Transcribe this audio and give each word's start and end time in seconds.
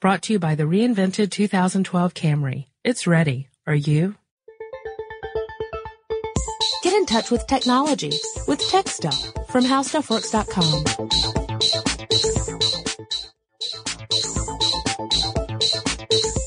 Brought 0.00 0.22
to 0.22 0.32
you 0.32 0.38
by 0.38 0.54
the 0.54 0.62
reinvented 0.62 1.30
2012 1.30 2.14
Camry. 2.14 2.68
It's 2.82 3.06
ready. 3.06 3.48
Are 3.66 3.74
you? 3.74 4.14
Get 6.82 6.94
in 6.94 7.04
touch 7.04 7.30
with 7.30 7.46
technology 7.46 8.18
with 8.48 8.66
Tech 8.70 8.88
Stuff 8.88 9.20
from 9.48 9.64
HowStuffWorks.com. 9.64 10.84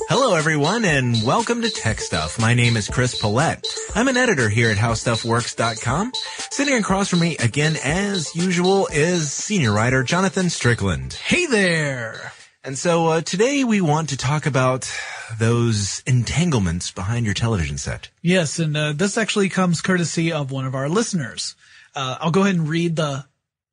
Hello, 0.10 0.34
everyone, 0.34 0.84
and 0.84 1.22
welcome 1.24 1.62
to 1.62 1.70
Tech 1.70 2.00
Stuff. 2.00 2.40
My 2.40 2.56
name 2.56 2.76
is 2.76 2.90
Chris 2.90 3.22
Pollette. 3.22 3.68
I'm 3.94 4.08
an 4.08 4.18
editor 4.18 4.50
here 4.50 4.72
at 4.72 4.78
HowStuffWorks.com. 4.78 6.14
Sitting 6.50 6.74
across 6.74 7.10
from 7.10 7.20
me 7.20 7.38
again, 7.38 7.78
as 7.84 8.36
usual, 8.36 8.88
is 8.92 9.32
senior 9.32 9.74
writer 9.74 10.02
Jonathan 10.02 10.50
Strickland. 10.50 11.14
Hey 11.14 11.46
there! 11.46 12.33
And 12.66 12.78
so 12.78 13.08
uh, 13.08 13.22
today 13.22 13.66
we 13.66 13.82
want 13.82 14.10
to 14.10 14.18
talk 14.18 14.46
about 14.46 14.90
those 15.38 16.02
entanglements 16.08 16.92
behind 16.92 17.26
your 17.26 17.34
television 17.34 17.78
set. 17.78 18.10
Yes, 18.22 18.58
and 18.58 18.78
uh, 18.78 18.94
this 18.94 19.18
actually 19.18 19.50
comes 19.50 19.82
courtesy 19.82 20.32
of 20.32 20.50
one 20.50 20.66
of 20.66 20.74
our 20.74 20.88
listeners. 20.88 21.56
Uh, 21.94 22.18
I'll 22.22 22.32
go 22.32 22.44
ahead 22.44 22.56
and 22.56 22.70
read 22.70 22.96
the 22.96 23.26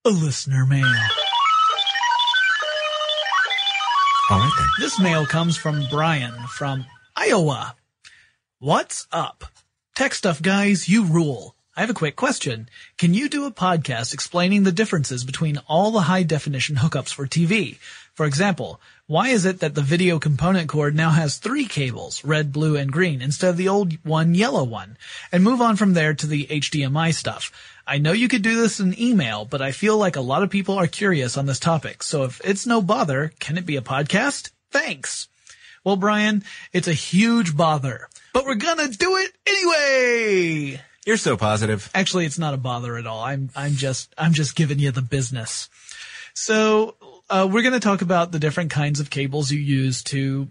listener 0.05 0.67
mail. 0.67 0.93
All 4.29 4.39
right 4.39 4.53
then. 4.59 4.67
This 4.81 4.99
mail 4.99 5.25
comes 5.25 5.57
from 5.57 5.87
Brian 5.89 6.35
from 6.49 6.85
Iowa. 7.15 7.77
What's 8.59 9.07
up? 9.13 9.45
Tech 9.95 10.15
stuff 10.15 10.43
guys, 10.43 10.89
you 10.89 11.05
rule. 11.05 11.55
I 11.77 11.83
have 11.83 11.91
a 11.91 11.95
quick 11.95 12.17
question. 12.17 12.69
Can 12.99 13.15
you 13.15 13.29
do 13.29 13.47
a 13.47 13.53
podcast 13.53 14.13
explaining 14.13 14.65
the 14.65 14.73
differences 14.73 15.25
between 15.25 15.59
all 15.69 15.93
the 15.93 16.03
high 16.03 16.25
definition 16.25 16.77
hookups 16.77 17.15
for 17.15 17.27
TV? 17.27 17.79
For 18.15 18.27
example, 18.27 18.81
why 19.07 19.29
is 19.29 19.45
it 19.45 19.61
that 19.61 19.75
the 19.75 19.83
video 19.83 20.19
component 20.19 20.69
cord 20.69 20.95
now 20.95 21.11
has 21.11 21.39
three 21.39 21.67
cables, 21.67 22.25
red, 22.25 22.53
blue, 22.53 22.77
and 22.77 22.93
green, 22.93 23.23
instead 23.23 23.51
of 23.51 23.57
the 23.57 23.69
old 23.69 23.95
one 24.05 24.35
yellow 24.35 24.65
one? 24.65 24.97
And 25.33 25.43
move 25.43 25.61
on 25.61 25.77
from 25.77 25.95
there 25.95 26.15
to 26.15 26.27
the 26.27 26.47
HDMI 26.47 27.15
stuff. 27.15 27.51
I 27.87 27.99
know 27.99 28.13
you 28.13 28.29
could 28.29 28.43
do 28.43 28.61
this 28.61 28.79
in 28.79 29.01
email, 29.01 29.45
but 29.45 29.63
I 29.63 29.73
feel 29.73 29.97
like 29.97 30.17
a 30.17 30.21
lot 30.21 30.43
of 30.43 30.51
people 30.51 30.79
are 30.79 30.87
curious 30.87 31.37
on 31.37 31.47
this 31.47 31.59
topic. 31.59 32.03
So 32.03 32.25
if 32.25 32.41
it's 32.45 32.67
no 32.67 32.81
bother, 32.83 33.33
can 33.41 33.59
it 33.59 33.67
be 33.67 33.77
a 33.77 33.83
podcast? 33.83 34.51
Thanks. 34.71 35.29
Well, 35.83 35.97
Brian, 35.97 36.45
it's 36.73 36.89
a 36.89 36.93
huge 36.93 37.57
bother, 37.57 38.09
but 38.35 38.45
we're 38.45 38.55
gonna 38.55 38.89
do 38.89 39.17
it 39.17 39.33
anyway. 39.47 40.81
You're 41.07 41.17
so 41.17 41.37
positive. 41.37 41.91
Actually, 41.95 42.27
it's 42.27 42.39
not 42.39 42.53
a 42.53 42.59
bother 42.59 42.99
at 42.99 43.07
all. 43.07 43.25
I'm, 43.25 43.51
I'm 43.57 43.73
just, 43.73 44.15
I'm 44.19 44.35
just 44.35 44.55
giving 44.55 44.79
you 44.79 44.91
the 44.91 45.03
business. 45.03 45.71
So, 46.35 46.97
uh, 47.31 47.49
we're 47.51 47.63
going 47.63 47.75
to 47.75 47.81
talk 47.81 48.03
about 48.03 48.33
the 48.33 48.39
different 48.39 48.71
kinds 48.71 49.01
of 49.01 49.09
cables 49.09 49.51
you 49.51 49.61
use 49.61 50.03
to 50.05 50.49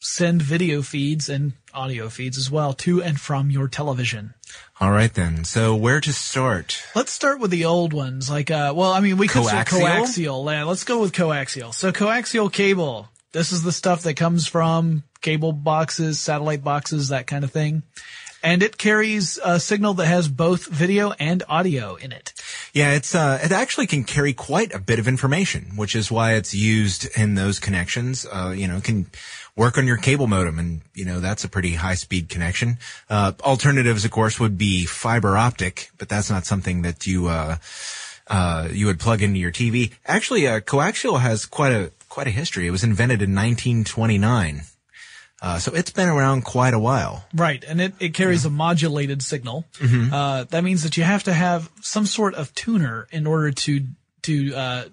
send 0.00 0.42
video 0.42 0.82
feeds 0.82 1.28
and 1.28 1.52
audio 1.72 2.08
feeds 2.08 2.36
as 2.36 2.50
well 2.50 2.72
to 2.72 3.02
and 3.02 3.20
from 3.20 3.50
your 3.50 3.68
television. 3.68 4.34
All 4.80 4.90
right 4.90 5.12
then. 5.12 5.44
So 5.44 5.76
where 5.76 6.00
to 6.00 6.12
start? 6.12 6.82
Let's 6.94 7.12
start 7.12 7.40
with 7.40 7.50
the 7.50 7.64
old 7.64 7.92
ones. 7.92 8.28
Like, 8.30 8.50
uh, 8.50 8.72
well, 8.74 8.92
I 8.92 9.00
mean, 9.00 9.16
we 9.16 9.28
could 9.28 9.42
Coaxial? 9.42 9.64
coaxial. 9.64 10.52
Yeah, 10.52 10.64
let's 10.64 10.84
go 10.84 11.00
with 11.00 11.12
coaxial. 11.12 11.72
So 11.72 11.92
coaxial 11.92 12.52
cable. 12.52 13.08
This 13.32 13.52
is 13.52 13.62
the 13.62 13.72
stuff 13.72 14.02
that 14.02 14.14
comes 14.14 14.46
from 14.46 15.04
cable 15.20 15.52
boxes, 15.52 16.20
satellite 16.20 16.62
boxes, 16.62 17.08
that 17.08 17.26
kind 17.26 17.44
of 17.44 17.52
thing. 17.52 17.82
And 18.42 18.62
it 18.62 18.76
carries 18.76 19.38
a 19.42 19.60
signal 19.60 19.94
that 19.94 20.06
has 20.06 20.26
both 20.26 20.66
video 20.66 21.12
and 21.12 21.44
audio 21.48 21.94
in 21.94 22.10
it. 22.10 22.32
Yeah, 22.72 22.92
it's 22.92 23.14
uh, 23.14 23.38
it 23.42 23.52
actually 23.52 23.86
can 23.86 24.04
carry 24.04 24.32
quite 24.32 24.74
a 24.74 24.78
bit 24.78 24.98
of 24.98 25.06
information, 25.06 25.72
which 25.76 25.94
is 25.94 26.10
why 26.10 26.34
it's 26.34 26.54
used 26.54 27.06
in 27.16 27.34
those 27.34 27.58
connections. 27.58 28.26
Uh, 28.26 28.54
you 28.56 28.66
know, 28.66 28.78
it 28.78 28.84
can 28.84 29.06
work 29.56 29.76
on 29.78 29.86
your 29.86 29.96
cable 29.96 30.26
modem, 30.26 30.58
and 30.58 30.80
you 30.94 31.04
know 31.04 31.20
that's 31.20 31.44
a 31.44 31.48
pretty 31.48 31.74
high 31.74 31.94
speed 31.94 32.28
connection. 32.28 32.78
Uh, 33.10 33.32
alternatives, 33.44 34.04
of 34.04 34.10
course, 34.10 34.40
would 34.40 34.56
be 34.56 34.86
fiber 34.86 35.36
optic, 35.36 35.90
but 35.98 36.08
that's 36.08 36.30
not 36.30 36.46
something 36.46 36.82
that 36.82 37.06
you 37.06 37.28
uh, 37.28 37.56
uh, 38.28 38.68
you 38.72 38.86
would 38.86 39.00
plug 39.00 39.22
into 39.22 39.38
your 39.38 39.52
TV. 39.52 39.92
Actually, 40.06 40.46
uh, 40.46 40.60
coaxial 40.60 41.20
has 41.20 41.44
quite 41.46 41.72
a 41.72 41.92
quite 42.08 42.26
a 42.26 42.30
history. 42.30 42.66
It 42.66 42.70
was 42.70 42.84
invented 42.84 43.22
in 43.22 43.34
1929. 43.34 44.62
Uh, 45.42 45.58
so 45.58 45.74
it's 45.74 45.90
been 45.90 46.08
around 46.08 46.44
quite 46.44 46.72
a 46.72 46.78
while. 46.78 47.24
Right, 47.34 47.64
and 47.66 47.80
it, 47.80 47.94
it 47.98 48.14
carries 48.14 48.44
a 48.44 48.50
modulated 48.50 49.22
signal. 49.22 49.64
Mm-hmm. 49.80 50.14
Uh, 50.14 50.44
that 50.44 50.62
means 50.62 50.84
that 50.84 50.96
you 50.96 51.02
have 51.02 51.24
to 51.24 51.32
have 51.32 51.68
some 51.80 52.06
sort 52.06 52.34
of 52.34 52.54
tuner 52.54 53.08
in 53.10 53.26
order 53.26 53.50
to 53.50 53.84
to 54.22 54.54
uh, 54.54 54.84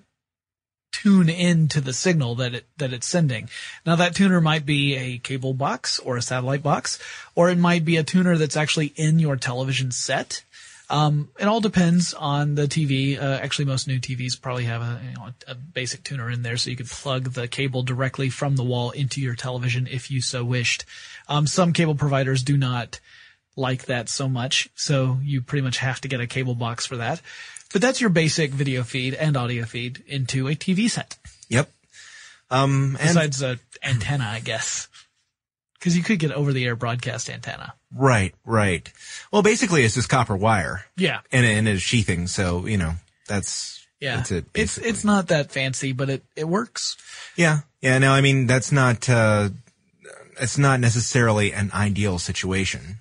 tune 0.92 1.30
into 1.30 1.80
the 1.82 1.94
signal 1.94 2.34
that 2.36 2.56
it 2.56 2.66
that 2.78 2.94
it's 2.94 3.08
sending. 3.08 3.48
Now 3.86 3.96
that 3.98 4.16
tuner 4.16 4.42
might 4.42 4.66
be 4.66 4.96
a 4.96 5.18
cable 5.20 5.54
box 5.54 6.00
or 6.00 6.18
a 6.18 6.22
satellite 6.22 6.64
box, 6.64 6.98
or 7.36 7.50
it 7.52 7.60
might 7.60 7.86
be 7.86 7.98
a 7.98 8.04
tuner 8.04 8.36
that's 8.36 8.58
actually 8.58 8.88
in 8.96 9.20
your 9.20 9.36
television 9.36 9.92
set. 9.92 10.44
Um, 10.92 11.30
it 11.40 11.46
all 11.46 11.62
depends 11.62 12.14
on 12.16 12.56
the 12.56 12.64
TV. 12.64 13.22
Uh, 13.22 13.40
actually, 13.42 13.66
most 13.66 13.88
new 13.88 14.00
TVs 14.00 14.42
probably 14.42 14.66
have 14.66 14.82
a, 14.82 15.00
you 15.04 15.14
know, 15.14 15.30
a 15.48 15.54
basic 15.54 16.04
tuner 16.04 16.30
in 16.32 16.42
there, 16.42 16.58
so 16.58 16.72
you 16.72 16.76
could 16.76 16.90
plug 16.90 17.32
the 17.34 17.48
cable 17.48 17.84
directly 17.84 18.30
from 18.30 18.56
the 18.56 18.64
wall 18.64 18.90
into 18.92 19.22
your 19.22 19.36
television 19.36 19.88
if 19.88 20.10
you 20.10 20.22
so 20.22 20.44
wished. 20.44 20.86
Um, 21.28 21.46
some 21.46 21.74
cable 21.74 21.96
providers 21.96 22.42
do 22.42 22.58
not 22.58 23.00
like 23.56 23.86
that 23.86 24.10
so 24.10 24.28
much, 24.28 24.70
so 24.74 25.20
you 25.22 25.42
pretty 25.42 25.64
much 25.64 25.78
have 25.78 26.02
to 26.02 26.08
get 26.08 26.22
a 26.22 26.28
cable 26.28 26.56
box 26.56 26.88
for 26.88 26.98
that. 26.98 27.22
But 27.72 27.84
that's 27.84 28.02
your 28.02 28.10
basic 28.10 28.52
video 28.52 28.82
feed 28.82 29.14
and 29.14 29.38
audio 29.38 29.66
feed 29.66 30.04
into 30.08 30.48
a 30.48 30.56
TV 30.56 30.90
set. 30.90 31.18
Yep. 31.50 31.72
Um, 32.50 32.98
and 33.00 33.10
Besides 33.10 33.44
a 33.44 33.60
antenna, 33.84 34.26
I 34.26 34.40
guess. 34.40 34.88
Cause 35.82 35.96
you 35.96 36.04
could 36.04 36.20
get 36.20 36.32
over 36.34 36.52
the 36.52 36.66
air 36.66 36.76
broadcast 36.76 37.30
antenna. 37.30 37.74
right, 37.96 38.36
right. 38.46 38.92
Well, 39.32 39.42
basically, 39.42 39.84
it's 39.84 39.96
just 39.96 40.10
copper 40.10 40.36
wire 40.36 40.84
Yeah. 40.98 41.22
and, 41.32 41.46
and 41.46 41.68
it's 41.68 41.82
sheathing. 41.82 42.28
So 42.28 42.66
you 42.66 42.78
know 42.78 42.94
that's 43.28 43.86
Yeah. 44.02 44.18
that's 44.18 44.32
it. 44.32 44.46
it's, 44.54 44.78
it's 44.78 45.04
not 45.06 45.28
that 45.30 45.52
fancy, 45.52 45.94
but 45.94 46.10
it, 46.10 46.24
it 46.36 46.48
works. 46.48 46.98
Yeah, 47.38 47.60
yeah. 47.82 47.98
No, 48.00 48.12
I 48.12 48.22
mean 48.22 48.46
that's 48.48 48.72
not. 48.72 49.10
uh 49.10 49.50
It's 50.42 50.58
not 50.58 50.80
necessarily 50.80 51.54
an 51.54 51.72
ideal 51.74 52.20
situation. 52.20 53.00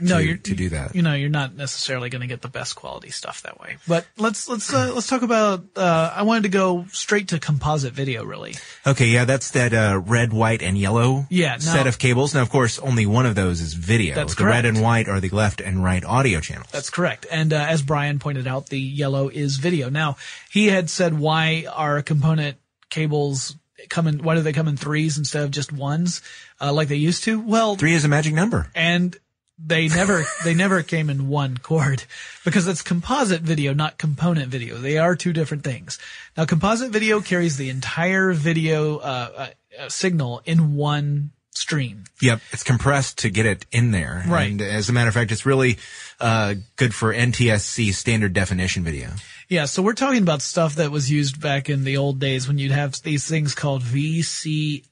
No, 0.00 0.18
to, 0.18 0.24
you're 0.24 0.36
to 0.36 0.54
do 0.54 0.68
that. 0.70 0.94
You 0.94 1.02
know, 1.02 1.14
you're 1.14 1.28
not 1.30 1.54
necessarily 1.54 2.08
going 2.10 2.20
to 2.22 2.26
get 2.28 2.40
the 2.42 2.48
best 2.48 2.76
quality 2.76 3.10
stuff 3.10 3.42
that 3.42 3.60
way. 3.60 3.76
But 3.86 4.06
let's 4.16 4.48
let's 4.48 4.72
uh, 4.72 4.92
let's 4.94 5.06
talk 5.06 5.22
about. 5.22 5.64
Uh, 5.76 6.12
I 6.14 6.22
wanted 6.22 6.44
to 6.44 6.48
go 6.50 6.86
straight 6.90 7.28
to 7.28 7.38
composite 7.38 7.92
video, 7.92 8.24
really. 8.24 8.54
Okay, 8.86 9.08
yeah, 9.08 9.24
that's 9.24 9.50
that 9.52 9.72
uh, 9.74 10.00
red, 10.04 10.32
white, 10.32 10.62
and 10.62 10.76
yellow 10.78 11.26
Yeah, 11.30 11.52
now- 11.52 11.58
set 11.58 11.86
of 11.86 11.98
cables. 11.98 12.34
Now, 12.34 12.42
of 12.42 12.50
course, 12.50 12.78
only 12.78 13.06
one 13.06 13.26
of 13.26 13.34
those 13.34 13.60
is 13.60 13.74
video. 13.74 14.14
That's 14.14 14.34
the 14.34 14.44
red 14.44 14.64
and 14.64 14.80
white 14.82 15.08
are 15.08 15.20
the 15.20 15.30
left 15.30 15.60
and 15.60 15.82
right 15.82 16.04
audio 16.04 16.40
channels. 16.40 16.68
That's 16.70 16.90
correct. 16.90 17.26
And 17.30 17.52
uh, 17.52 17.56
as 17.68 17.82
Brian 17.82 18.18
pointed 18.18 18.46
out, 18.46 18.66
the 18.68 18.80
yellow 18.80 19.28
is 19.28 19.56
video. 19.56 19.90
Now, 19.90 20.16
he 20.50 20.66
had 20.68 20.90
said, 20.90 21.18
why 21.18 21.66
are 21.72 22.02
component 22.02 22.56
cables 22.90 23.56
come 23.88 24.06
in, 24.08 24.22
why 24.22 24.34
do 24.34 24.40
they 24.42 24.52
come 24.52 24.66
in 24.68 24.76
threes 24.76 25.18
instead 25.18 25.44
of 25.44 25.50
just 25.50 25.72
ones, 25.72 26.20
uh, 26.60 26.72
like 26.72 26.88
they 26.88 26.96
used 26.96 27.24
to? 27.24 27.40
Well, 27.40 27.76
Three 27.76 27.94
is 27.94 28.04
a 28.04 28.08
magic 28.08 28.34
number. 28.34 28.70
and 28.74 29.16
they 29.58 29.88
never, 29.88 30.24
they 30.44 30.54
never 30.54 30.82
came 30.82 31.10
in 31.10 31.28
one 31.28 31.58
cord 31.58 32.04
because 32.44 32.68
it's 32.68 32.82
composite 32.82 33.42
video, 33.42 33.74
not 33.74 33.98
component 33.98 34.48
video. 34.48 34.76
They 34.76 34.98
are 34.98 35.16
two 35.16 35.32
different 35.32 35.64
things. 35.64 35.98
Now, 36.36 36.44
composite 36.44 36.90
video 36.90 37.20
carries 37.20 37.56
the 37.56 37.68
entire 37.68 38.32
video, 38.32 38.98
uh, 38.98 39.30
uh, 39.36 39.48
uh, 39.78 39.88
signal 39.88 40.42
in 40.44 40.74
one 40.74 41.30
stream. 41.58 42.04
Yep, 42.22 42.40
it's 42.52 42.62
compressed 42.62 43.18
to 43.18 43.30
get 43.30 43.46
it 43.46 43.66
in 43.72 43.90
there. 43.90 44.24
Right. 44.26 44.50
And 44.50 44.62
as 44.62 44.88
a 44.88 44.92
matter 44.92 45.08
of 45.08 45.14
fact, 45.14 45.32
it's 45.32 45.44
really 45.44 45.78
uh, 46.20 46.54
good 46.76 46.94
for 46.94 47.12
NTSC 47.12 47.92
standard 47.92 48.32
definition 48.32 48.84
video. 48.84 49.10
Yeah, 49.48 49.64
so 49.64 49.82
we're 49.82 49.94
talking 49.94 50.22
about 50.22 50.42
stuff 50.42 50.76
that 50.76 50.90
was 50.90 51.10
used 51.10 51.40
back 51.40 51.68
in 51.70 51.84
the 51.84 51.96
old 51.96 52.20
days 52.20 52.46
when 52.46 52.58
you'd 52.58 52.72
have 52.72 52.94
these 53.02 53.26
things 53.26 53.54
called 53.54 53.82
VCRs. 53.82 54.84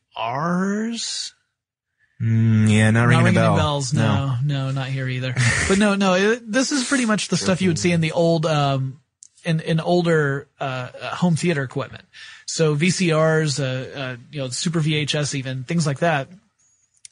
Mm, 2.20 2.70
yeah, 2.70 2.90
not 2.90 3.08
ringing, 3.08 3.18
not 3.18 3.24
ringing 3.24 3.34
bell. 3.34 3.52
any 3.52 3.56
bells. 3.56 3.92
No, 3.92 4.36
no, 4.42 4.70
not 4.70 4.88
here 4.88 5.08
either. 5.08 5.34
but 5.68 5.78
no, 5.78 5.94
no, 5.94 6.14
it, 6.14 6.50
this 6.50 6.72
is 6.72 6.84
pretty 6.84 7.04
much 7.04 7.28
the 7.28 7.36
stuff 7.36 7.60
you 7.60 7.68
would 7.68 7.78
see 7.78 7.92
in 7.92 8.00
the 8.00 8.12
old, 8.12 8.46
um, 8.46 9.00
in, 9.44 9.60
in 9.60 9.80
older, 9.80 10.48
uh, 10.58 10.88
uh, 11.00 11.14
home 11.14 11.36
theater 11.36 11.62
equipment. 11.62 12.04
So 12.46 12.74
VCRs, 12.74 13.60
uh, 13.60 13.98
uh, 13.98 14.16
you 14.30 14.40
know, 14.40 14.48
Super 14.48 14.80
VHS 14.80 15.34
even, 15.34 15.64
things 15.64 15.86
like 15.86 15.98
that. 15.98 16.28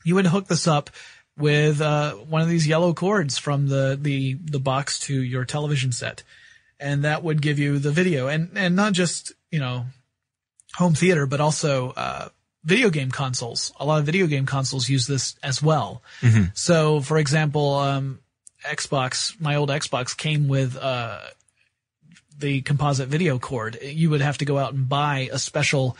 You 0.04 0.14
would 0.14 0.26
hook 0.26 0.46
this 0.46 0.66
up 0.66 0.90
with, 1.36 1.80
uh, 1.82 2.12
one 2.14 2.40
of 2.40 2.48
these 2.48 2.66
yellow 2.66 2.94
cords 2.94 3.36
from 3.36 3.68
the, 3.68 3.98
the, 4.00 4.34
the 4.34 4.60
box 4.60 4.98
to 5.00 5.22
your 5.22 5.44
television 5.44 5.92
set. 5.92 6.22
And 6.80 7.04
that 7.04 7.22
would 7.22 7.42
give 7.42 7.58
you 7.58 7.78
the 7.78 7.90
video 7.90 8.28
and, 8.28 8.50
and 8.56 8.74
not 8.74 8.94
just, 8.94 9.32
you 9.50 9.58
know, 9.58 9.86
home 10.74 10.94
theater, 10.94 11.26
but 11.26 11.40
also, 11.40 11.90
uh, 11.90 12.28
video 12.64 12.90
game 12.90 13.10
consoles. 13.10 13.72
A 13.78 13.84
lot 13.84 14.00
of 14.00 14.06
video 14.06 14.26
game 14.26 14.46
consoles 14.46 14.88
use 14.88 15.06
this 15.06 15.36
as 15.42 15.62
well. 15.62 16.02
So, 16.54 17.00
for 17.00 17.18
example, 17.18 17.74
um, 17.74 18.20
Xbox, 18.64 19.38
my 19.40 19.56
old 19.56 19.68
Xbox 19.68 20.16
came 20.16 20.48
with, 20.48 20.76
uh, 20.76 21.20
the 22.38 22.62
composite 22.62 23.08
video 23.08 23.38
cord. 23.38 23.78
You 23.82 24.10
would 24.10 24.20
have 24.20 24.38
to 24.38 24.44
go 24.44 24.58
out 24.58 24.72
and 24.72 24.88
buy 24.88 25.28
a 25.32 25.38
special, 25.38 25.96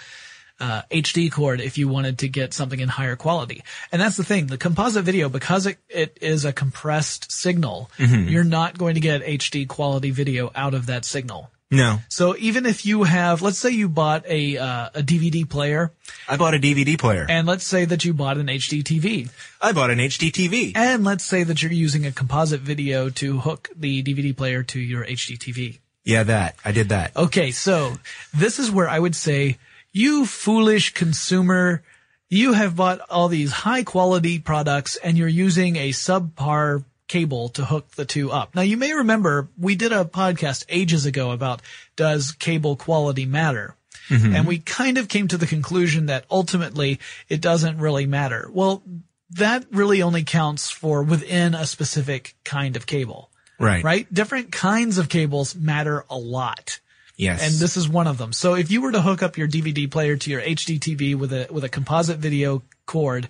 uh, 0.60 0.82
HD 0.90 1.30
cord 1.30 1.60
if 1.60 1.78
you 1.78 1.88
wanted 1.88 2.18
to 2.20 2.28
get 2.28 2.54
something 2.54 2.78
in 2.80 2.88
higher 2.88 3.16
quality. 3.16 3.62
And 3.92 4.00
that's 4.00 4.16
the 4.16 4.24
thing. 4.24 4.46
The 4.46 4.56
composite 4.56 5.04
video, 5.04 5.28
because 5.28 5.66
it, 5.66 5.78
it 5.88 6.18
is 6.20 6.44
a 6.44 6.52
compressed 6.52 7.30
signal, 7.30 7.90
you're 7.98 8.44
not 8.44 8.78
going 8.78 8.94
to 8.94 9.00
get 9.00 9.22
HD 9.22 9.66
quality 9.68 10.10
video 10.10 10.50
out 10.54 10.74
of 10.74 10.86
that 10.86 11.04
signal. 11.04 11.50
No, 11.70 11.98
So 12.08 12.36
even 12.38 12.66
if 12.66 12.86
you 12.86 13.02
have, 13.04 13.42
let's 13.42 13.58
say 13.58 13.70
you 13.70 13.88
bought 13.88 14.24
a, 14.28 14.58
uh, 14.58 14.90
a 14.94 15.02
DVD 15.02 15.48
player 15.48 15.90
I 16.28 16.36
bought 16.36 16.54
a 16.54 16.58
DVD 16.58 16.96
player. 16.98 17.26
and 17.28 17.48
let's 17.48 17.64
say 17.64 17.84
that 17.86 18.04
you 18.04 18.12
bought 18.14 18.36
an 18.38 18.46
HD 18.46 18.82
TV 18.84 19.28
I 19.60 19.72
bought 19.72 19.90
an 19.90 19.98
HD 19.98 20.30
TV. 20.30 20.72
and 20.76 21.02
let's 21.04 21.24
say 21.24 21.42
that 21.42 21.62
you're 21.62 21.72
using 21.72 22.06
a 22.06 22.12
composite 22.12 22.60
video 22.60 23.10
to 23.10 23.40
hook 23.40 23.70
the 23.74 24.02
DVD 24.04 24.36
player 24.36 24.62
to 24.62 24.78
your 24.78 25.04
HD 25.04 25.36
TV. 25.38 25.78
Yeah, 26.04 26.22
that 26.24 26.54
I 26.64 26.70
did 26.72 26.90
that. 26.90 27.16
Okay, 27.16 27.50
so 27.50 27.94
this 28.32 28.58
is 28.58 28.70
where 28.70 28.88
I 28.88 28.98
would 28.98 29.16
say, 29.16 29.56
you 29.90 30.26
foolish 30.26 30.92
consumer, 30.92 31.82
you 32.28 32.52
have 32.52 32.76
bought 32.76 33.00
all 33.08 33.28
these 33.28 33.50
high 33.52 33.84
quality 33.84 34.38
products 34.38 34.96
and 34.96 35.16
you're 35.16 35.28
using 35.28 35.76
a 35.76 35.90
subpar 35.90 36.84
cable 37.14 37.48
to 37.50 37.64
hook 37.64 37.88
the 37.92 38.04
two 38.04 38.32
up. 38.32 38.56
Now 38.56 38.62
you 38.62 38.76
may 38.76 38.92
remember 38.92 39.48
we 39.56 39.76
did 39.76 39.92
a 39.92 40.04
podcast 40.04 40.64
ages 40.68 41.06
ago 41.06 41.30
about 41.30 41.62
does 41.94 42.32
cable 42.32 42.74
quality 42.74 43.24
matter? 43.24 43.76
Mm-hmm. 44.08 44.34
And 44.34 44.46
we 44.48 44.58
kind 44.58 44.98
of 44.98 45.08
came 45.08 45.28
to 45.28 45.38
the 45.38 45.46
conclusion 45.46 46.06
that 46.06 46.24
ultimately 46.28 46.98
it 47.28 47.40
doesn't 47.40 47.78
really 47.78 48.06
matter. 48.06 48.50
Well, 48.52 48.82
that 49.30 49.64
really 49.70 50.02
only 50.02 50.24
counts 50.24 50.70
for 50.70 51.04
within 51.04 51.54
a 51.54 51.66
specific 51.66 52.34
kind 52.44 52.74
of 52.76 52.84
cable, 52.86 53.30
Right. 53.60 53.84
right? 53.84 54.12
Different 54.12 54.50
kinds 54.50 54.98
of 54.98 55.08
cables 55.08 55.54
matter 55.54 56.04
a 56.10 56.18
lot 56.18 56.80
Yes. 57.16 57.42
and 57.46 57.54
this 57.60 57.76
is 57.76 57.88
one 57.88 58.08
of 58.08 58.18
them. 58.18 58.32
So 58.32 58.54
if 58.54 58.72
you 58.72 58.82
were 58.82 58.90
to 58.92 59.00
hook 59.00 59.22
up 59.22 59.38
your 59.38 59.46
DVD 59.46 59.88
player 59.88 60.16
to 60.16 60.30
your 60.30 60.40
HD 60.42 60.80
TV 60.80 61.14
with 61.14 61.32
a 61.32 61.46
with 61.48 61.62
a 61.62 61.68
composite 61.68 62.18
video 62.18 62.62
cord, 62.86 63.28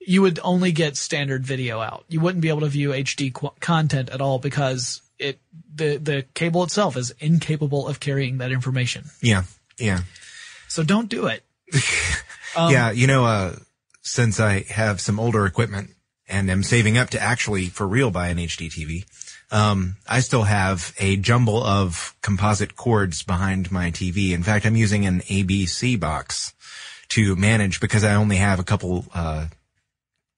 you 0.00 0.22
would 0.22 0.40
only 0.42 0.72
get 0.72 0.96
standard 0.96 1.44
video 1.44 1.80
out. 1.80 2.04
You 2.08 2.20
wouldn't 2.20 2.42
be 2.42 2.48
able 2.48 2.60
to 2.60 2.68
view 2.68 2.90
HD 2.90 3.32
qu- 3.32 3.52
content 3.60 4.10
at 4.10 4.20
all 4.20 4.38
because 4.38 5.02
it 5.18 5.38
the 5.74 5.98
the 5.98 6.24
cable 6.34 6.64
itself 6.64 6.96
is 6.96 7.12
incapable 7.20 7.86
of 7.86 8.00
carrying 8.00 8.38
that 8.38 8.50
information. 8.52 9.04
yeah. 9.20 9.44
Yeah. 9.78 10.00
So 10.68 10.82
don't 10.82 11.08
do 11.08 11.26
it. 11.26 11.42
Um, 12.56 12.72
yeah. 12.72 12.90
You 12.90 13.06
know, 13.06 13.24
uh, 13.24 13.54
since 14.02 14.40
I 14.40 14.64
have 14.70 15.00
some 15.00 15.20
older 15.20 15.46
equipment 15.46 15.90
and 16.28 16.50
am 16.50 16.64
saving 16.64 16.98
up 16.98 17.10
to 17.10 17.20
actually 17.22 17.66
for 17.66 17.86
real 17.86 18.10
buy 18.10 18.26
an 18.26 18.38
HD 18.38 18.66
TV, 18.68 19.04
um, 19.52 19.96
I 20.08 20.18
still 20.18 20.42
have 20.42 20.92
a 20.98 21.14
jumble 21.14 21.62
of 21.62 22.16
composite 22.22 22.74
cords 22.74 23.22
behind 23.22 23.70
my 23.70 23.92
TV. 23.92 24.32
In 24.32 24.42
fact, 24.42 24.66
I'm 24.66 24.74
using 24.74 25.06
an 25.06 25.20
ABC 25.20 25.98
box 26.00 26.52
to 27.10 27.36
manage 27.36 27.78
because 27.78 28.02
I 28.02 28.14
only 28.14 28.36
have 28.36 28.58
a 28.58 28.64
couple, 28.64 29.04
uh, 29.14 29.46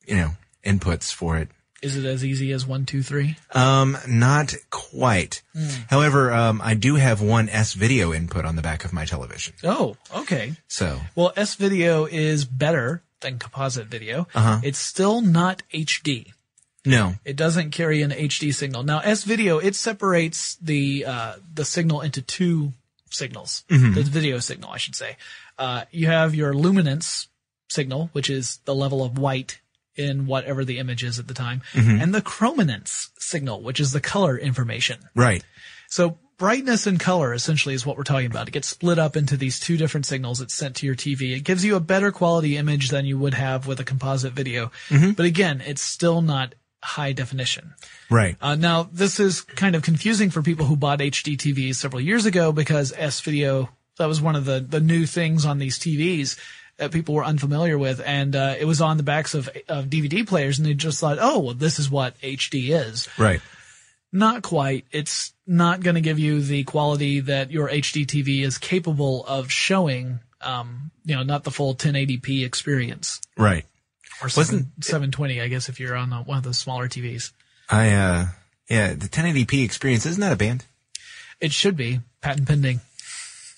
you 0.06 0.16
know, 0.16 0.30
inputs 0.64 1.12
for 1.12 1.38
it. 1.38 1.48
Is 1.82 1.96
it 1.96 2.04
as 2.04 2.24
easy 2.24 2.52
as 2.52 2.64
one, 2.64 2.86
two, 2.86 3.02
three? 3.02 3.36
Um, 3.52 3.96
not 4.06 4.54
quite. 4.70 5.42
However, 5.90 6.32
um, 6.32 6.60
I 6.62 6.74
do 6.74 6.94
have 6.94 7.20
one 7.20 7.48
S 7.48 7.72
video 7.72 8.12
input 8.12 8.44
on 8.44 8.54
the 8.54 8.62
back 8.62 8.84
of 8.84 8.92
my 8.92 9.04
television. 9.04 9.54
Oh, 9.64 9.96
okay. 10.14 10.52
So, 10.68 11.00
Well, 11.16 11.32
S 11.36 11.56
video 11.56 12.04
is 12.04 12.44
better 12.44 13.02
than 13.20 13.38
composite 13.40 13.88
video. 13.88 14.28
Uh-huh. 14.32 14.60
It's 14.62 14.78
still 14.78 15.22
not 15.22 15.62
HD. 15.74 16.32
no. 16.86 17.14
It 17.24 17.34
doesn't 17.34 17.72
carry 17.72 18.02
an 18.02 18.10
HD 18.12 18.54
signal. 18.54 18.84
Now, 18.84 19.00
S 19.00 19.24
video 19.24 19.58
it 19.58 19.74
separates 19.74 20.54
the 20.62 21.04
uh, 21.06 21.34
the 21.52 21.64
signal 21.64 22.00
into 22.02 22.22
two 22.22 22.72
signals. 23.10 23.64
The 23.68 24.02
video 24.04 24.38
signal, 24.38 24.70
I 24.70 24.76
should 24.78 24.94
say. 24.94 25.16
Uh, 25.58 25.84
you 25.90 26.06
have 26.06 26.34
your 26.36 26.54
luminance 26.54 27.26
signal, 27.68 28.08
which 28.12 28.30
is 28.30 28.58
the 28.66 28.74
level 28.74 29.02
of 29.04 29.18
white 29.18 29.58
in 29.96 30.26
whatever 30.26 30.64
the 30.64 30.78
image 30.78 31.04
is 31.04 31.18
at 31.18 31.28
the 31.28 31.34
time, 31.34 31.62
and 32.00 32.14
the 32.14 32.22
chrominance 32.22 33.08
signal, 33.18 33.62
which 33.62 33.80
is 33.80 33.92
the 33.92 34.00
color 34.00 34.38
information. 34.38 34.98
Right. 35.14 35.44
So 35.88 36.18
brightness 36.38 36.86
and 36.86 36.98
color 36.98 37.32
essentially 37.34 37.74
is 37.74 37.84
what 37.86 37.96
we're 37.96 38.02
talking 38.02 38.26
about. 38.26 38.48
It 38.48 38.52
gets 38.52 38.66
split 38.66 38.98
up 38.98 39.16
into 39.16 39.36
these 39.36 39.60
two 39.60 39.76
different 39.76 40.06
signals. 40.06 40.40
It's 40.40 40.54
sent 40.54 40.76
to 40.76 40.86
your 40.86 40.96
TV. 40.96 41.36
It 41.36 41.44
gives 41.44 41.64
you 41.64 41.76
a 41.76 41.80
better 41.80 42.10
quality 42.10 42.56
image 42.56 42.88
than 42.88 43.04
you 43.04 43.18
would 43.18 43.34
have 43.34 43.66
with 43.66 43.78
a 43.78 43.84
composite 43.84 44.32
video. 44.32 44.72
But 45.12 45.26
again, 45.26 45.62
it's 45.64 45.82
still 45.82 46.22
not 46.22 46.54
high 46.82 47.12
definition. 47.12 47.74
Right. 48.10 48.36
Uh, 48.40 48.56
now, 48.56 48.88
this 48.90 49.20
is 49.20 49.42
kind 49.42 49.76
of 49.76 49.82
confusing 49.82 50.30
for 50.30 50.42
people 50.42 50.66
who 50.66 50.74
bought 50.76 50.98
HD 50.98 51.36
TVs 51.36 51.76
several 51.76 52.00
years 52.00 52.26
ago 52.26 52.50
because 52.50 52.92
S 52.96 53.20
video 53.20 53.68
That 53.98 54.06
was 54.06 54.20
one 54.20 54.34
of 54.34 54.44
the, 54.46 54.58
the 54.60 54.80
new 54.80 55.06
things 55.06 55.44
on 55.44 55.58
these 55.58 55.78
TVs 55.78 56.36
that 56.82 56.90
people 56.92 57.14
were 57.14 57.24
unfamiliar 57.24 57.78
with. 57.78 58.00
And, 58.04 58.34
uh, 58.34 58.56
it 58.58 58.64
was 58.64 58.80
on 58.80 58.96
the 58.96 59.02
backs 59.02 59.34
of, 59.34 59.48
of 59.68 59.86
DVD 59.86 60.26
players 60.26 60.58
and 60.58 60.66
they 60.66 60.74
just 60.74 60.98
thought, 61.00 61.18
oh, 61.20 61.38
well, 61.38 61.54
this 61.54 61.78
is 61.78 61.88
what 61.90 62.20
HD 62.20 62.70
is. 62.70 63.08
Right. 63.16 63.40
Not 64.12 64.42
quite. 64.42 64.84
It's 64.90 65.32
not 65.46 65.80
going 65.80 65.94
to 65.94 66.00
give 66.00 66.18
you 66.18 66.42
the 66.42 66.64
quality 66.64 67.20
that 67.20 67.50
your 67.50 67.68
HD 67.68 68.04
TV 68.04 68.42
is 68.44 68.58
capable 68.58 69.24
of 69.26 69.50
showing. 69.50 70.18
Um, 70.40 70.90
you 71.04 71.14
know, 71.14 71.22
not 71.22 71.44
the 71.44 71.50
full 71.52 71.74
1080p 71.76 72.44
experience 72.44 73.20
Right. 73.38 73.64
or 74.20 74.28
Wasn't- 74.36 74.66
720, 74.84 75.40
I 75.40 75.46
guess, 75.48 75.68
if 75.68 75.78
you're 75.78 75.94
on 75.96 76.12
a, 76.12 76.22
one 76.22 76.38
of 76.38 76.42
the 76.44 76.52
smaller 76.52 76.88
TVs. 76.88 77.30
I, 77.70 77.90
uh, 77.92 78.26
yeah, 78.68 78.92
the 78.94 79.08
1080p 79.08 79.64
experience, 79.64 80.04
isn't 80.04 80.20
that 80.20 80.32
a 80.32 80.36
band? 80.36 80.64
It 81.40 81.52
should 81.52 81.76
be 81.76 82.00
patent 82.20 82.48
pending. 82.48 82.80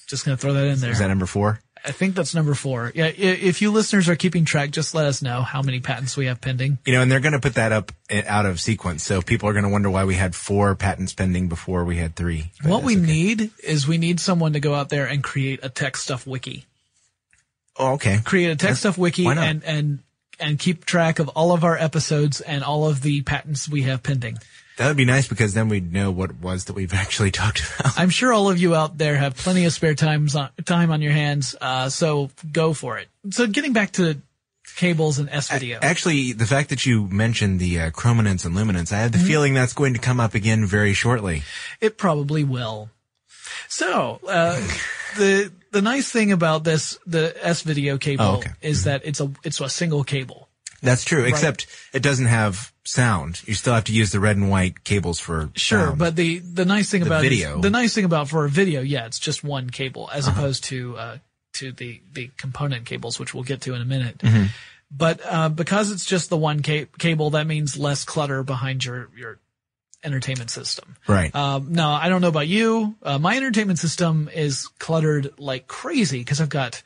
Just 0.07 0.25
going 0.27 0.37
to 0.37 0.41
throw 0.41 0.53
that 0.53 0.67
in 0.67 0.79
there. 0.81 0.91
Is 0.93 0.99
that 0.99 1.09
number 1.09 1.27
four? 1.27 1.61
I 1.85 1.93
think 1.93 2.15
that's 2.15 2.35
number 2.35 2.55
four. 2.55 2.91
Yeah. 2.95 3.07
If 3.07 3.61
you 3.61 3.71
listeners 3.71 4.09
are 4.09 4.17
keeping 4.17 4.47
track, 4.47 4.71
just 4.71 4.95
let 4.95 5.05
us 5.05 5.21
know 5.21 5.43
how 5.43 5.61
many 5.61 5.81
patents 5.81 6.17
we 6.17 6.27
have 6.27 6.41
pending. 6.41 6.79
You 6.87 6.95
know, 6.95 7.03
and 7.03 7.13
they're 7.13 7.21
going 7.21 7.35
to 7.35 7.41
put 7.41 7.55
that 7.55 7.73
up 7.73 7.93
eh, 8.09 8.23
out 8.27 8.47
of 8.47 8.59
sequence. 8.59 9.05
So 9.05 9.21
people 9.21 9.49
are 9.51 9.53
going 9.53 9.65
to 9.65 9.69
wonder 9.69 9.91
why 9.91 10.05
we 10.05 10.15
had 10.15 10.35
four 10.35 10.75
patents 10.77 11.13
pending 11.13 11.49
before 11.49 11.85
we 11.85 11.97
had 11.97 12.17
three. 12.17 12.51
But 12.63 12.71
what 12.71 12.83
we 12.85 12.97
okay. 12.97 13.07
need 13.07 13.51
is 13.63 13.87
we 13.87 13.99
need 13.99 14.19
someone 14.19 14.55
to 14.55 14.61
go 14.61 14.75
out 14.75 14.89
there 14.89 15.07
and 15.07 15.23
create 15.23 15.61
a 15.63 15.69
tech 15.69 15.99
stuff 15.99 16.27
wiki. 16.27 16.65
Oh, 17.77 17.95
okay. 17.95 18.21
create 18.25 18.51
a 18.51 18.57
tech 18.57 18.77
stuff 18.77 18.97
wiki 18.97 19.27
and 19.27 19.63
and 19.65 19.99
and 20.39 20.59
keep 20.59 20.85
track 20.85 21.19
of 21.19 21.29
all 21.31 21.53
of 21.53 21.65
our 21.65 21.77
episodes 21.77 22.41
and 22.41 22.65
all 22.65 22.89
of 22.89 23.03
the 23.03 23.23
patents 23.23 23.69
we 23.69 23.83
have 23.83 24.03
pending. 24.03 24.39
That 24.77 24.89
would 24.89 24.97
be 24.97 25.05
nice 25.05 25.29
because 25.29 25.55
then 25.55 25.69
we'd 25.69 25.93
know 25.93 26.11
what 26.11 26.31
it 26.31 26.41
was 26.41 26.65
that 26.65 26.73
we've 26.73 26.95
actually 27.05 27.31
talked 27.31 27.63
about. 27.79 27.99
I'm 27.99 28.11
sure 28.11 28.33
all 28.33 28.51
of 28.51 28.59
you 28.59 28.75
out 28.75 28.99
there 28.99 29.17
have 29.17 29.37
plenty 29.37 29.65
of 29.65 29.73
spare 29.73 29.95
times 29.95 30.35
on, 30.35 30.51
time 30.65 30.91
on 30.91 31.01
your 31.01 31.13
hands, 31.13 31.55
uh, 31.61 31.89
so 31.89 32.31
go 32.51 32.73
for 32.73 32.99
it. 32.99 33.09
So 33.31 33.47
getting 33.47 33.73
back 33.73 33.93
to 33.93 34.21
cables 34.77 35.19
and 35.21 35.29
S 35.31 35.51
video. 35.51 35.79
Actually, 35.81 36.33
the 36.33 36.47
fact 36.47 36.71
that 36.71 36.85
you 36.85 37.07
mentioned 37.09 37.61
the 37.61 37.79
uh, 37.81 37.91
chrominance 37.91 38.45
and 38.45 38.55
luminance, 38.57 38.93
I 38.93 38.99
have 38.99 39.13
the 39.13 39.19
feeling 39.19 39.55
that's 39.55 39.73
going 39.73 39.95
to 39.95 40.01
come 40.01 40.19
up 40.19 40.35
again 40.35 40.67
very 40.67 40.93
shortly. 40.95 41.43
It 41.81 41.97
probably 41.97 42.43
will. 42.43 42.91
So, 43.69 44.19
uh, 44.27 44.57
the, 45.17 45.53
the 45.71 45.83
nice 45.83 46.11
thing 46.11 46.33
about 46.33 46.65
this, 46.65 46.99
the 47.07 47.37
S 47.47 47.63
video 47.63 47.99
cable 47.99 48.25
Oh, 48.25 48.37
okay. 48.39 48.51
is 48.63 48.85
that 48.85 49.03
it's 49.05 49.21
a, 49.21 49.31
it's 49.45 49.61
a 49.61 49.69
single 49.69 50.03
cable. 50.03 50.49
That's 50.83 51.05
true, 51.05 51.25
except 51.25 51.67
it 51.93 52.03
doesn't 52.03 52.27
have 52.27 52.73
sound. 52.85 53.41
You 53.47 53.55
still 53.55 53.75
have 53.75 53.85
to 53.85 53.93
use 53.93 54.13
the 54.13 54.21
red 54.21 54.37
and 54.37 54.51
white 54.51 54.85
cables 54.85 55.19
for 55.19 55.51
Sure, 55.55 55.87
sound. 55.89 55.99
but 55.99 56.17
the 56.17 56.39
the 56.39 56.65
nice 56.65 56.91
thing 56.91 57.01
The 57.01 57.07
about 57.07 57.23
video. 57.23 57.49
Uh-huh. 57.51 57.57
Is, 57.59 57.63
the 57.63 57.71
nice 57.71 57.95
thing 57.95 58.05
about 58.05 58.29
for 58.29 58.45
a 58.45 58.49
video, 58.49 58.81
yeah, 58.83 59.07
it's 59.07 59.19
just 59.19 59.43
one 59.45 59.71
cable 59.71 60.11
as 60.13 60.29
opposed 60.29 60.65
to 60.65 60.97
uh, 60.97 61.19
to 61.55 61.73
the 61.73 62.01
the 62.13 62.31
component 62.37 62.87
cables, 62.87 63.19
which 63.19 63.35
we'll 63.35 63.45
get 63.45 63.63
to 63.63 63.75
in 63.75 63.81
a 63.83 63.85
minute. 63.87 64.19
Mm-hmm. 64.19 64.47
But 64.91 65.21
uh, 65.25 65.49
because 65.49 65.91
it's 65.91 66.05
just 66.05 66.31
the 66.31 66.37
one 66.37 66.63
ca- 66.63 66.87
cable, 66.99 67.31
that 67.31 67.47
means 67.47 67.77
less 67.77 68.05
clutter 68.05 68.43
behind 68.43 68.85
your 68.85 69.09
your 69.17 69.39
entertainment 70.05 70.51
system. 70.51 70.97
right. 71.09 71.35
Um, 71.35 71.73
now, 71.73 71.93
I 71.95 72.11
don't 72.11 72.21
know 72.21 72.29
about 72.29 72.47
you. 72.47 72.95
Uh, 73.03 73.19
my 73.19 73.37
entertainment 73.39 73.79
system 73.79 74.29
is 74.33 74.69
cluttered 74.79 75.33
like 75.39 75.67
crazy 75.67 76.19
because 76.19 76.43
I've 76.43 76.51
got, 76.51 76.83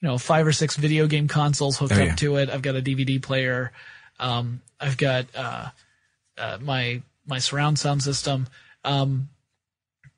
you 0.00 0.08
know, 0.08 0.18
five 0.18 0.46
or 0.48 0.52
six 0.52 0.74
video 0.76 1.06
game 1.06 1.28
consoles 1.28 1.78
hooked 1.78 1.92
Oh, 1.96 2.02
up 2.04 2.16
to 2.16 2.36
it. 2.36 2.50
I've 2.50 2.62
got 2.62 2.74
a 2.74 2.82
DVD 2.82 3.22
player. 3.22 3.70
Um, 4.18 4.60
I've 4.80 4.96
got, 4.96 5.26
uh, 5.34 5.68
uh, 6.38 6.58
my, 6.60 7.02
my 7.26 7.38
surround 7.38 7.78
sound 7.78 8.02
system. 8.02 8.46
Um, 8.84 9.28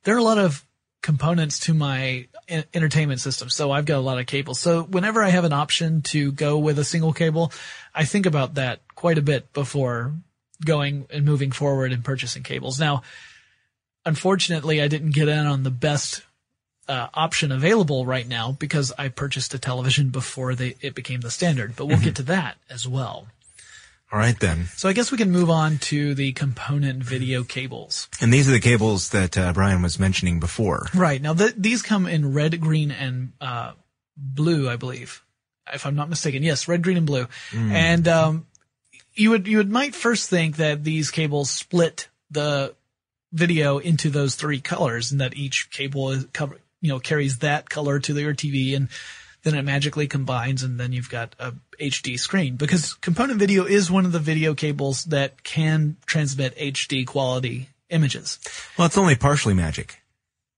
there 0.05 0.15
are 0.15 0.19
a 0.19 0.23
lot 0.23 0.39
of 0.39 0.65
components 1.03 1.61
to 1.61 1.75
my 1.75 2.27
en- 2.49 2.65
entertainment 2.75 3.21
system. 3.21 3.49
So 3.49 3.71
I've 3.71 3.87
got 3.87 3.99
a 3.99 4.01
lot 4.01 4.19
of 4.19 4.27
cables. 4.27 4.59
So 4.59 4.83
whenever 4.83 5.23
I 5.23 5.29
have 5.29 5.45
an 5.45 5.53
option 5.53 6.03
to 6.03 6.33
go 6.33 6.59
with 6.59 6.79
a 6.79 6.85
single 6.85 7.13
cable, 7.13 7.53
I 7.95 8.05
think 8.05 8.27
about 8.27 8.55
that 8.55 8.81
quite 8.95 9.19
a 9.19 9.23
bit 9.23 9.53
before 9.53 10.13
going 10.65 11.07
and 11.11 11.25
moving 11.25 11.53
forward 11.53 11.93
and 11.93 12.05
purchasing 12.05 12.43
cables. 12.43 12.81
Now, 12.81 13.03
unfortunately, 14.05 14.83
I 14.83 14.89
didn't 14.89 15.11
get 15.11 15.29
in 15.29 15.47
on 15.47 15.63
the 15.63 15.71
best 15.71 16.23
uh, 16.89 17.09
option 17.15 17.53
available 17.53 18.07
right 18.07 18.27
now 18.27 18.53
because 18.53 18.93
I 18.99 19.09
purchased 19.09 19.55
a 19.55 19.59
television 19.59 20.09
before 20.09 20.55
they, 20.55 20.75
it 20.81 20.95
became 20.95 21.21
the 21.21 21.31
standard. 21.31 21.77
But 21.77 21.87
we'll 21.87 22.01
get 22.01 22.17
to 22.17 22.23
that 22.25 22.57
as 22.69 22.89
well. 22.89 23.29
All 24.11 24.19
right 24.19 24.39
then. 24.41 24.67
So 24.77 24.89
I 24.89 24.95
guess 24.95 25.13
we 25.13 25.19
can 25.19 25.31
move 25.31 25.51
on 25.51 25.79
to 25.79 26.15
the 26.15 26.33
component 26.33 27.03
video 27.03 27.45
cables. 27.45 28.09
And 28.23 28.33
these 28.33 28.49
are 28.49 28.53
the 28.53 28.61
cables 28.61 29.11
that 29.11 29.37
uh, 29.37 29.53
Brian 29.53 29.83
was 29.83 29.99
mentioning 29.99 30.41
before. 30.41 30.87
Right 30.95 31.21
now, 31.21 31.35
th- 31.35 31.55
these 31.59 31.83
come 31.83 32.07
in 32.07 32.33
red, 32.33 32.59
green, 32.59 32.91
and 32.91 33.33
uh, 33.39 33.73
blue, 34.17 34.69
I 34.69 34.77
believe, 34.77 35.23
if 35.73 35.85
I'm 35.85 35.95
not 35.95 36.09
mistaken. 36.09 36.43
Yes, 36.43 36.69
red, 36.69 36.83
green, 36.83 36.97
and 36.97 37.07
blue. 37.07 37.27
And 37.55 38.09
um, 38.09 38.47
you 39.13 39.31
would 39.31 39.47
you 39.47 39.59
would 39.59 39.71
might 39.71 39.95
first 39.95 40.31
think 40.31 40.57
that 40.57 40.85
these 40.85 41.11
cables 41.11 41.51
split 41.51 42.09
the 42.31 42.75
video 43.33 43.77
into 43.77 44.09
those 44.09 44.37
three 44.37 44.61
colors, 44.61 45.13
and 45.13 45.21
that 45.21 45.37
each 45.37 45.71
cable 45.71 46.13
is 46.13 46.27
cover 46.33 46.59
you 46.81 46.89
know 46.89 46.99
carries 46.99 47.39
that 47.39 47.69
color 47.69 47.99
to 48.01 48.15
your 48.15 48.35
TV, 48.35 48.75
and 48.75 48.89
then 49.43 49.55
it 49.55 49.63
magically 49.63 50.07
combines, 50.07 50.63
and 50.63 50.79
then 50.79 50.93
you've 50.93 51.11
got 51.11 51.35
a 51.39 51.53
HD 51.81 52.19
screen. 52.19 52.57
Because 52.57 52.95
component 52.95 53.39
video 53.39 53.65
is 53.65 53.91
one 53.91 54.05
of 54.05 54.13
the 54.13 54.19
video 54.19 54.55
cables 54.55 55.05
that 55.07 55.43
can 55.45 55.97
transmit 56.07 56.57
HD 56.57 57.07
quality 57.07 57.69
images. 57.91 58.39
Well, 58.77 58.87
it's 58.87 58.99
only 58.99 59.15
partially 59.17 59.55
magic. 59.55 60.01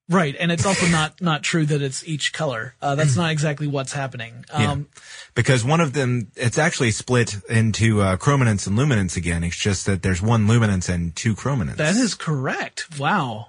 Right, 0.08 0.34
and 0.40 0.50
it's 0.50 0.66
also 0.66 0.86
not 0.90 1.20
not 1.20 1.44
true 1.44 1.64
that 1.66 1.82
it's 1.82 2.04
each 2.08 2.32
color. 2.32 2.74
Uh, 2.82 2.96
that's 2.96 3.16
not 3.16 3.30
exactly 3.30 3.68
what's 3.68 3.92
happening. 3.92 4.44
Um, 4.52 4.88
Because 5.34 5.64
one 5.64 5.80
of 5.80 5.92
them, 5.92 6.32
it's 6.34 6.58
actually 6.58 6.90
split 6.90 7.36
into 7.48 8.00
uh, 8.00 8.16
chrominance 8.16 8.66
and 8.66 8.74
luminance 8.76 9.16
again. 9.16 9.44
It's 9.44 9.56
just 9.56 9.86
that 9.86 10.02
there's 10.02 10.20
one 10.20 10.48
luminance 10.48 10.88
and 10.88 11.14
two 11.14 11.36
chrominance. 11.36 11.76
That 11.76 11.94
is 11.94 12.14
correct. 12.14 12.98
Wow. 12.98 13.48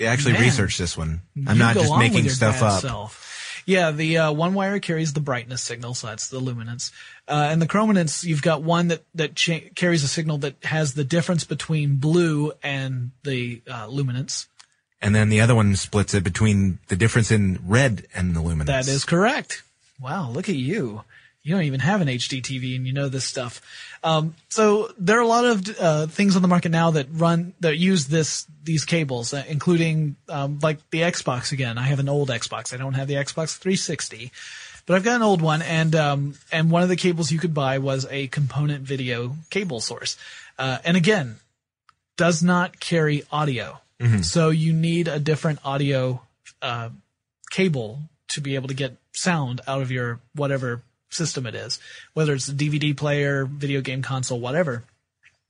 I 0.00 0.04
actually 0.04 0.32
Man. 0.32 0.42
researched 0.42 0.78
this 0.78 0.98
one. 0.98 1.22
I'm 1.46 1.56
You 1.56 1.62
not 1.62 1.74
just 1.76 1.96
making 1.96 2.28
stuff 2.28 2.62
up. 2.62 2.82
self. 2.82 3.31
Yeah, 3.66 3.90
the 3.90 4.18
uh, 4.18 4.32
one 4.32 4.54
wire 4.54 4.78
carries 4.80 5.12
the 5.12 5.20
brightness 5.20 5.62
signal, 5.62 5.94
so 5.94 6.08
that's 6.08 6.28
the 6.28 6.38
luminance. 6.38 6.90
Uh, 7.28 7.48
and 7.50 7.62
the 7.62 7.66
chrominance, 7.66 8.24
you've 8.24 8.42
got 8.42 8.62
one 8.62 8.88
that 8.88 9.02
that 9.14 9.34
cha- 9.36 9.68
carries 9.74 10.02
a 10.02 10.08
signal 10.08 10.38
that 10.38 10.56
has 10.64 10.94
the 10.94 11.04
difference 11.04 11.44
between 11.44 11.96
blue 11.96 12.52
and 12.62 13.12
the 13.24 13.62
uh, 13.70 13.86
luminance. 13.86 14.48
And 15.00 15.14
then 15.14 15.30
the 15.30 15.40
other 15.40 15.54
one 15.54 15.74
splits 15.76 16.14
it 16.14 16.22
between 16.22 16.78
the 16.88 16.96
difference 16.96 17.30
in 17.32 17.58
red 17.66 18.06
and 18.14 18.36
the 18.36 18.40
luminance. 18.40 18.86
That 18.86 18.92
is 18.92 19.04
correct. 19.04 19.62
Wow, 20.00 20.30
look 20.30 20.48
at 20.48 20.54
you. 20.54 21.02
You 21.42 21.54
don't 21.54 21.64
even 21.64 21.80
have 21.80 22.00
an 22.00 22.08
HD 22.08 22.40
TV 22.40 22.76
and 22.76 22.86
you 22.86 22.92
know 22.92 23.08
this 23.08 23.24
stuff. 23.24 23.60
Um, 24.04 24.34
so 24.48 24.92
there 24.96 25.18
are 25.18 25.22
a 25.22 25.26
lot 25.26 25.44
of 25.44 25.76
uh, 25.80 26.06
things 26.06 26.36
on 26.36 26.42
the 26.42 26.48
market 26.48 26.70
now 26.70 26.92
that 26.92 27.08
run 27.10 27.52
that 27.60 27.78
use 27.78 28.06
this 28.06 28.46
these 28.62 28.84
cables, 28.84 29.34
uh, 29.34 29.42
including 29.48 30.14
um, 30.28 30.60
like 30.62 30.78
the 30.90 31.00
Xbox. 31.00 31.50
Again, 31.50 31.78
I 31.78 31.82
have 31.82 31.98
an 31.98 32.08
old 32.08 32.28
Xbox. 32.28 32.72
I 32.72 32.76
don't 32.76 32.94
have 32.94 33.08
the 33.08 33.14
Xbox 33.14 33.58
360, 33.58 34.30
but 34.86 34.94
I've 34.94 35.02
got 35.02 35.16
an 35.16 35.22
old 35.22 35.42
one, 35.42 35.62
and 35.62 35.96
um, 35.96 36.34
and 36.52 36.70
one 36.70 36.84
of 36.84 36.88
the 36.88 36.96
cables 36.96 37.32
you 37.32 37.40
could 37.40 37.54
buy 37.54 37.78
was 37.78 38.06
a 38.08 38.28
component 38.28 38.82
video 38.84 39.36
cable 39.50 39.80
source, 39.80 40.16
uh, 40.60 40.78
and 40.84 40.96
again, 40.96 41.36
does 42.16 42.42
not 42.42 42.78
carry 42.78 43.24
audio. 43.32 43.78
So 44.22 44.50
you 44.50 44.72
need 44.72 45.06
a 45.06 45.20
different 45.20 45.60
audio 45.64 46.22
uh, 46.60 46.88
cable 47.50 48.00
to 48.28 48.40
be 48.40 48.56
able 48.56 48.66
to 48.66 48.74
get 48.74 48.96
sound 49.12 49.60
out 49.68 49.80
of 49.80 49.92
your 49.92 50.18
whatever 50.34 50.82
system 51.14 51.46
it 51.46 51.54
is, 51.54 51.78
whether 52.14 52.32
it's 52.34 52.48
a 52.48 52.52
DVD 52.52 52.96
player, 52.96 53.44
video 53.44 53.80
game 53.80 54.02
console, 54.02 54.40
whatever. 54.40 54.84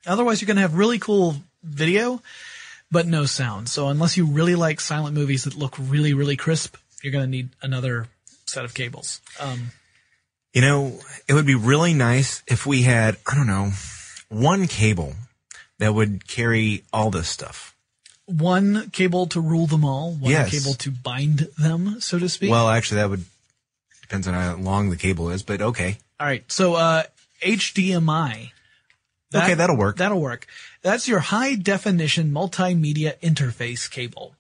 Otherwise, 0.07 0.41
you're 0.41 0.47
going 0.47 0.57
to 0.57 0.63
have 0.63 0.75
really 0.75 0.99
cool 0.99 1.37
video, 1.63 2.21
but 2.91 3.07
no 3.07 3.25
sound. 3.25 3.69
So 3.69 3.89
unless 3.89 4.17
you 4.17 4.27
really 4.27 4.55
like 4.57 4.81
silent 4.81 5.15
movies 5.15 5.45
that 5.45 5.55
look 5.57 5.77
really, 5.79 6.13
really 6.15 6.37
crisp, 6.37 6.77
you're 7.03 7.13
going 7.13 7.25
to 7.25 7.31
need 7.31 7.51
another 7.63 8.09
set 8.47 8.65
of 8.65 8.75
cables. 8.75 9.21
Um, 9.41 9.71
You 10.55 10.61
know, 10.61 11.01
it 11.29 11.33
would 11.35 11.47
be 11.47 11.55
really 11.55 11.95
nice 11.95 12.43
if 12.47 12.67
we 12.67 12.83
had, 12.83 13.17
I 13.27 13.35
don't 13.35 13.47
know, 13.47 13.71
one 14.29 14.67
cable 14.67 15.15
that 15.79 15.95
would 15.95 16.27
carry 16.29 16.85
all 16.93 17.11
this 17.11 17.29
stuff. 17.29 17.75
one 18.27 18.89
cable 18.91 19.27
to 19.27 19.41
rule 19.41 19.67
them 19.67 19.85
all, 19.85 20.13
one 20.15 20.31
Yes. 20.31 20.51
cable 20.51 20.75
to 20.75 20.91
bind 20.91 21.49
them, 21.59 22.01
so 22.01 22.19
to 22.19 22.29
speak. 22.29 22.51
Well, 22.51 22.69
actually, 22.69 22.97
that 22.99 23.11
would 23.11 23.25
depends 24.13 24.29
on 24.29 24.35
how 24.35 24.55
long 24.57 24.91
the 24.91 24.97
cable 24.97 25.31
is, 25.31 25.43
but 25.43 25.63
okay. 25.63 25.97
All 26.21 26.27
right. 26.27 26.45
So, 26.53 26.75
uh, 26.75 27.05
HDMI. 27.43 28.51
Okay, 29.35 29.55
that'll 29.55 29.79
work. 29.79 29.97
That'll 29.97 30.21
work. 30.21 30.47
That's 30.83 31.09
your 31.09 31.21
high 31.21 31.55
definition 31.55 32.31
multimedia 32.31 33.19
interface 33.21 33.91
cable. 33.91 34.35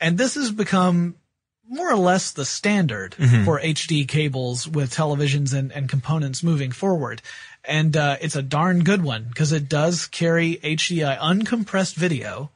And 0.00 0.16
this 0.16 0.36
has 0.36 0.52
become 0.52 1.16
more 1.68 1.90
or 1.90 1.96
less 1.96 2.30
the 2.30 2.44
standard 2.44 3.16
Mm-hmm. 3.18 3.44
for 3.44 3.58
HD 3.60 4.06
cables 4.06 4.68
with 4.68 4.94
televisions 4.94 5.52
and, 5.52 5.72
and 5.72 5.88
components 5.88 6.44
moving 6.44 6.70
forward. 6.70 7.20
And, 7.64 7.96
uh, 7.96 8.18
it's 8.20 8.36
a 8.36 8.42
darn 8.42 8.84
good 8.84 9.02
one 9.02 9.24
because 9.28 9.50
it 9.50 9.68
does 9.68 10.06
carry 10.06 10.58
HDI 10.62 11.18
uncompressed 11.18 11.94
video. 11.96 12.52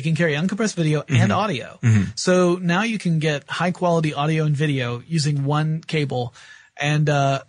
It 0.00 0.04
can 0.04 0.16
carry 0.16 0.32
uncompressed 0.32 0.76
video 0.76 1.04
and 1.10 1.30
audio. 1.30 1.78
So 2.14 2.54
now 2.56 2.84
you 2.84 2.98
can 2.98 3.18
get 3.18 3.46
high 3.50 3.70
quality 3.70 4.14
audio 4.14 4.46
and 4.46 4.56
video 4.56 5.02
using 5.06 5.44
one 5.44 5.82
cable. 5.86 6.32
And, 6.74 7.10
uh, 7.10 7.42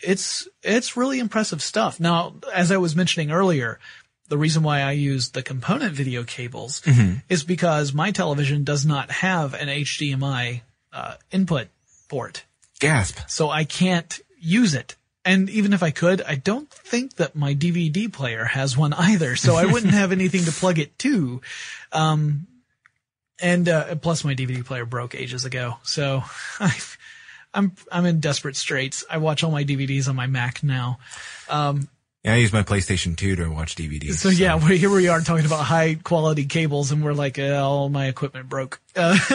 it's, 0.00 0.46
it's 0.62 0.96
really 0.96 1.18
impressive 1.18 1.60
stuff. 1.60 1.98
Now, 1.98 2.34
as 2.54 2.70
I 2.70 2.76
was 2.76 2.94
mentioning 2.94 3.32
earlier, 3.32 3.80
the 4.28 4.38
reason 4.38 4.62
why 4.62 4.82
I 4.82 4.92
use 4.92 5.30
the 5.30 5.42
component 5.42 5.92
video 5.92 6.22
cables 6.22 6.82
is 7.28 7.42
because 7.42 7.92
my 7.92 8.12
television 8.12 8.62
does 8.62 8.86
not 8.86 9.10
have 9.10 9.54
an 9.54 9.66
HDMI, 9.66 10.60
uh, 10.92 11.14
input 11.32 11.66
port. 12.08 12.44
Gasp. 12.78 13.18
So 13.26 13.50
I 13.50 13.64
can't 13.64 14.20
use 14.38 14.74
it. 14.74 14.94
And 15.24 15.50
even 15.50 15.72
if 15.72 15.82
I 15.82 15.90
could, 15.90 16.22
I 16.22 16.36
don't 16.36 16.70
think 16.70 17.16
that 17.16 17.36
my 17.36 17.54
DVD 17.54 18.10
player 18.12 18.44
has 18.44 18.76
one 18.76 18.92
either. 18.92 19.36
So 19.36 19.56
I 19.56 19.66
wouldn't 19.66 19.92
have 19.92 20.12
anything 20.12 20.44
to 20.44 20.52
plug 20.52 20.78
it 20.78 20.98
to. 21.00 21.40
Um, 21.92 22.46
and, 23.40 23.68
uh, 23.68 23.94
plus 23.96 24.24
my 24.24 24.34
DVD 24.34 24.64
player 24.64 24.84
broke 24.84 25.14
ages 25.14 25.44
ago. 25.44 25.76
So 25.82 26.22
I, 26.60 26.74
I'm, 27.52 27.72
I'm 27.90 28.06
in 28.06 28.20
desperate 28.20 28.56
straits. 28.56 29.04
I 29.10 29.18
watch 29.18 29.44
all 29.44 29.50
my 29.50 29.64
DVDs 29.64 30.08
on 30.08 30.16
my 30.16 30.26
Mac 30.26 30.62
now. 30.62 30.98
Yeah, 32.24 32.34
I 32.34 32.36
use 32.36 32.52
my 32.52 32.64
PlayStation 32.64 33.16
2 33.16 33.36
to 33.36 33.48
watch 33.48 33.76
DVDs. 33.76 34.14
So 34.14 34.28
yeah, 34.28 34.56
we 34.56 34.76
here 34.76 34.90
we 34.90 35.06
are 35.08 35.20
talking 35.20 35.46
about 35.46 35.64
high 35.64 35.94
quality 35.94 36.46
cables, 36.46 36.90
and 36.90 37.04
we're 37.04 37.12
like, 37.12 37.38
uh, 37.38 37.54
all 37.62 37.88
my 37.88 38.06
equipment 38.06 38.48
broke. 38.48 38.80
Uh, 38.96 39.16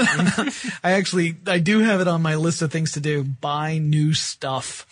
I 0.84 0.92
actually, 0.92 1.36
I 1.48 1.60
do 1.60 1.80
have 1.80 2.02
it 2.02 2.08
on 2.10 2.22
my 2.22 2.36
list 2.36 2.62
of 2.62 2.72
things 2.72 2.94
to 2.94 3.00
do: 3.00 3.24
buy 3.24 3.78
new 3.78 4.13
stuff. 4.13 4.86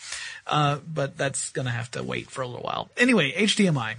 Uh, 0.47 0.79
but 0.87 1.17
that's 1.17 1.51
gonna 1.51 1.69
have 1.69 1.91
to 1.91 2.03
wait 2.03 2.29
for 2.31 2.41
a 2.41 2.47
little 2.47 2.63
while. 2.63 2.89
Anyway, 2.97 3.31
HDMI. 3.33 3.95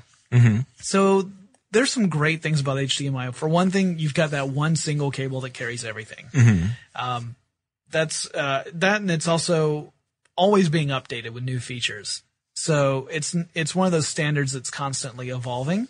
So 0.80 1.30
there's 1.70 1.92
some 1.92 2.08
great 2.08 2.42
things 2.42 2.60
about 2.60 2.78
HDMI. 2.78 3.34
For 3.34 3.48
one 3.48 3.70
thing, 3.70 3.98
you've 3.98 4.14
got 4.14 4.30
that 4.30 4.48
one 4.48 4.74
single 4.76 5.10
cable 5.10 5.40
that 5.42 5.50
carries 5.50 5.84
everything. 5.84 6.26
Um, 6.96 7.36
that's 7.90 8.26
uh, 8.34 8.64
that, 8.74 9.02
and 9.02 9.10
it's 9.10 9.28
also 9.28 9.92
always 10.36 10.68
being 10.70 10.88
updated 10.88 11.30
with 11.30 11.44
new 11.44 11.60
features. 11.60 12.22
So 12.62 13.08
it's 13.10 13.34
it's 13.54 13.74
one 13.74 13.86
of 13.86 13.92
those 13.92 14.06
standards 14.06 14.52
that's 14.52 14.70
constantly 14.70 15.30
evolving. 15.30 15.88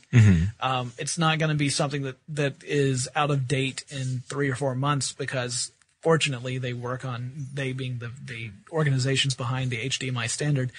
Um, 0.59 0.93
it's 0.97 1.19
not 1.19 1.38
going 1.38 1.50
to 1.50 1.55
be 1.55 1.69
something 1.69 2.00
that 2.05 2.17
that 2.31 2.55
is 2.64 3.11
out 3.14 3.31
of 3.31 3.47
date 3.47 3.85
in 3.91 4.23
three 4.26 4.49
or 4.50 4.55
four 4.55 4.75
months 4.75 5.12
because 5.12 5.71
fortunately 6.00 6.57
they 6.57 6.73
work 6.73 7.05
on 7.05 7.49
they 7.52 7.73
being 7.75 7.99
the 7.99 8.11
the 8.25 8.52
organizations 8.71 9.35
behind 9.35 9.71
the 9.71 9.76
HDMI 9.76 10.31
standard 10.31 10.73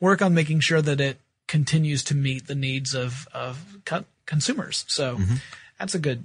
work 0.00 0.20
on 0.20 0.34
making 0.34 0.58
sure 0.58 0.82
that 0.82 1.00
it 1.00 1.20
continues 1.46 2.02
to 2.02 2.16
meet 2.16 2.48
the 2.48 2.56
needs 2.56 2.92
of 2.92 3.28
of 3.32 3.78
co- 3.84 4.04
consumers. 4.26 4.84
So 4.88 5.14
that's 5.78 5.94
a 5.94 6.00
good 6.00 6.24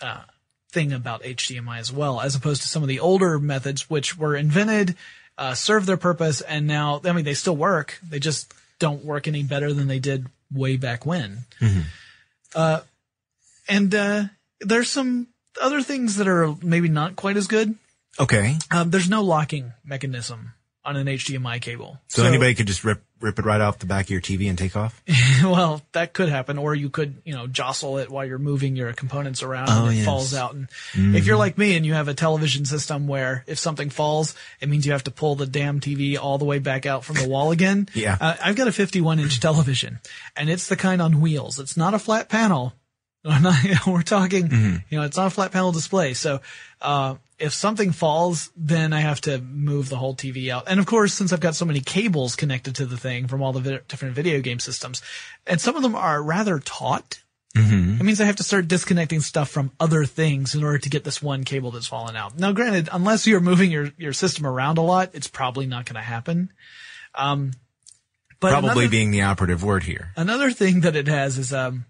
uh, 0.00 0.22
thing 0.70 0.92
about 0.92 1.24
HDMI 1.24 1.80
as 1.80 1.92
well, 1.92 2.20
as 2.20 2.36
opposed 2.36 2.62
to 2.62 2.68
some 2.68 2.82
of 2.82 2.88
the 2.88 3.00
older 3.00 3.40
methods 3.40 3.90
which 3.90 4.16
were 4.16 4.36
invented, 4.36 4.94
uh, 5.38 5.54
serve 5.54 5.86
their 5.86 5.96
purpose, 5.96 6.40
and 6.40 6.66
now 6.66 7.00
I 7.04 7.12
mean 7.12 7.24
they 7.24 7.34
still 7.34 7.56
work. 7.56 7.98
They 8.08 8.18
just 8.18 8.52
don't 8.78 9.04
work 9.04 9.28
any 9.28 9.42
better 9.42 9.72
than 9.72 9.88
they 9.88 9.98
did 9.98 10.26
way 10.52 10.76
back 10.76 11.06
when. 11.06 11.38
Uh, 12.54 12.80
and 13.68 13.94
uh, 13.94 14.24
there's 14.60 14.90
some 14.90 15.28
other 15.60 15.82
things 15.82 16.16
that 16.16 16.28
are 16.28 16.54
maybe 16.62 16.88
not 16.88 17.16
quite 17.16 17.36
as 17.36 17.46
good. 17.46 17.74
Okay. 18.20 18.56
Um, 18.70 18.90
there's 18.90 19.08
no 19.08 19.22
locking 19.22 19.72
mechanism 19.84 20.52
on 20.84 20.96
an 20.96 21.06
HDMI 21.06 21.60
cable. 21.60 21.98
So, 22.08 22.24
anybody 22.24 22.54
could 22.54 22.66
just 22.66 22.84
rip 22.84 23.02
rip 23.22 23.38
it 23.38 23.44
right 23.44 23.60
off 23.60 23.78
the 23.78 23.86
back 23.86 24.06
of 24.06 24.10
your 24.10 24.20
TV 24.20 24.48
and 24.48 24.58
take 24.58 24.76
off? 24.76 25.02
well, 25.42 25.80
that 25.92 26.12
could 26.12 26.28
happen, 26.28 26.58
or 26.58 26.74
you 26.74 26.90
could, 26.90 27.22
you 27.24 27.32
know, 27.34 27.46
jostle 27.46 27.98
it 27.98 28.10
while 28.10 28.24
you're 28.24 28.38
moving 28.38 28.76
your 28.76 28.92
components 28.92 29.42
around 29.42 29.68
Oh, 29.70 29.84
and 29.86 29.92
it 29.94 29.96
yes. 29.98 30.04
falls 30.04 30.34
out. 30.34 30.54
And 30.54 30.68
if 30.94 31.26
you're 31.26 31.36
like 31.36 31.56
me 31.56 31.76
and 31.76 31.86
you 31.86 31.94
have 31.94 32.08
a 32.08 32.14
television 32.14 32.64
system 32.64 33.06
where 33.06 33.44
if 33.46 33.58
something 33.58 33.90
falls, 33.90 34.34
it 34.60 34.68
means 34.68 34.84
you 34.86 34.92
have 34.92 35.04
to 35.04 35.10
pull 35.10 35.34
the 35.36 35.46
damn 35.46 35.80
TV 35.80 36.18
all 36.18 36.38
the 36.38 36.44
way 36.44 36.58
back 36.58 36.84
out 36.86 37.04
from 37.04 37.16
the 37.16 37.28
wall 37.28 37.50
again. 37.52 37.88
Yeah. 37.94 38.16
Uh, 38.20 38.34
I've 38.42 38.56
got 38.56 38.68
a 38.68 38.72
51 38.72 39.20
inch 39.20 39.38
television 39.38 40.00
and 40.36 40.50
it's 40.50 40.66
the 40.66 40.76
kind 40.76 41.00
on 41.00 41.20
wheels. 41.20 41.58
It's 41.60 41.76
not 41.76 41.94
a 41.94 41.98
flat 41.98 42.28
panel. 42.28 42.72
We're, 43.86 44.02
talking, 44.02 44.82
you 44.90 44.98
know, 44.98 45.04
it's 45.04 45.16
not 45.16 45.28
a 45.28 45.30
flat 45.30 45.52
panel 45.52 45.70
display. 45.72 46.14
So, 46.14 46.40
uh, 46.80 47.14
if 47.38 47.52
something 47.54 47.92
falls, 47.92 48.50
then 48.56 48.92
I 48.92 49.00
have 49.00 49.20
to 49.22 49.38
move 49.38 49.88
the 49.88 49.96
whole 49.96 50.14
TV 50.14 50.48
out. 50.48 50.64
And 50.68 50.78
of 50.80 50.86
course, 50.86 51.12
since 51.14 51.32
I've 51.32 51.40
got 51.40 51.54
so 51.56 51.64
many 51.64 51.80
cables 51.80 52.36
connected 52.36 52.76
to 52.76 52.86
the 52.86 52.96
thing 52.96 53.26
from 53.28 53.42
all 53.42 53.52
the 53.52 53.60
vi- 53.60 53.80
different 53.88 54.14
video 54.14 54.40
game 54.40 54.58
systems, 54.60 55.02
and 55.46 55.60
some 55.60 55.74
of 55.76 55.82
them 55.82 55.94
are 55.96 56.22
rather 56.22 56.58
taut, 56.60 57.20
it 57.54 58.02
means 58.02 58.20
I 58.20 58.24
have 58.24 58.36
to 58.36 58.42
start 58.42 58.66
disconnecting 58.66 59.20
stuff 59.20 59.50
from 59.50 59.72
other 59.78 60.04
things 60.06 60.54
in 60.54 60.64
order 60.64 60.78
to 60.78 60.88
get 60.88 61.04
this 61.04 61.20
one 61.20 61.44
cable 61.44 61.70
that's 61.70 61.86
fallen 61.86 62.16
out. 62.16 62.38
Now, 62.38 62.52
granted, 62.52 62.88
unless 62.90 63.26
you're 63.26 63.40
moving 63.40 63.70
your, 63.70 63.90
your 63.98 64.12
system 64.14 64.46
around 64.46 64.78
a 64.78 64.82
lot, 64.82 65.10
it's 65.12 65.28
probably 65.28 65.66
not 65.66 65.84
going 65.84 65.96
to 65.96 66.00
happen. 66.00 66.50
Um, 67.14 67.52
but 68.40 68.50
Probably 68.52 68.70
another- 68.70 68.88
being 68.88 69.10
the 69.10 69.22
operative 69.22 69.62
word 69.62 69.82
here. 69.82 70.12
Another 70.16 70.50
thing 70.50 70.80
that 70.80 70.96
it 70.96 71.08
has 71.08 71.36
is, 71.38 71.52
um, 71.52 71.84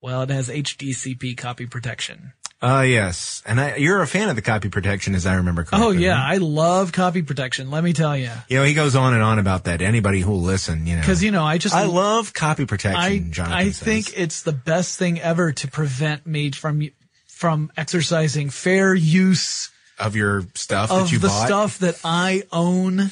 well, 0.00 0.22
it 0.22 0.30
has 0.30 0.48
HDCP 0.48 1.36
copy 1.36 1.66
protection. 1.66 2.32
Uh, 2.62 2.84
yes. 2.86 3.42
And 3.46 3.58
I, 3.58 3.76
you're 3.76 4.02
a 4.02 4.06
fan 4.06 4.28
of 4.28 4.36
the 4.36 4.42
copy 4.42 4.68
protection, 4.68 5.14
as 5.14 5.24
I 5.24 5.36
remember 5.36 5.64
correctly. 5.64 5.86
Oh 5.86 5.90
yeah, 5.92 6.10
right? 6.12 6.34
I 6.34 6.36
love 6.36 6.92
copy 6.92 7.22
protection. 7.22 7.70
Let 7.70 7.82
me 7.82 7.94
tell 7.94 8.14
you, 8.14 8.30
You 8.48 8.58
know, 8.58 8.64
he 8.64 8.74
goes 8.74 8.94
on 8.94 9.14
and 9.14 9.22
on 9.22 9.38
about 9.38 9.64
that. 9.64 9.80
Anybody 9.80 10.20
who'll 10.20 10.42
listen, 10.42 10.86
you 10.86 10.96
know. 10.96 11.00
because 11.00 11.22
you 11.24 11.30
know, 11.30 11.42
I 11.42 11.56
just 11.56 11.74
I 11.74 11.84
love 11.84 12.34
copy 12.34 12.66
protection, 12.66 13.00
I 13.00 13.18
Jonathan 13.30 13.56
I 13.56 13.64
says. 13.70 13.78
think 13.78 14.12
it's 14.18 14.42
the 14.42 14.52
best 14.52 14.98
thing 14.98 15.18
ever 15.20 15.52
to 15.52 15.68
prevent 15.68 16.26
me 16.26 16.50
from 16.50 16.86
from 17.28 17.72
exercising 17.78 18.50
fair 18.50 18.94
use 18.94 19.70
of 19.98 20.14
your 20.14 20.42
stuff 20.54 20.90
of 20.90 21.04
that 21.04 21.12
you 21.12 21.18
the 21.18 21.28
bought. 21.28 21.46
stuff 21.46 21.78
that 21.78 21.98
I 22.04 22.42
own. 22.52 23.10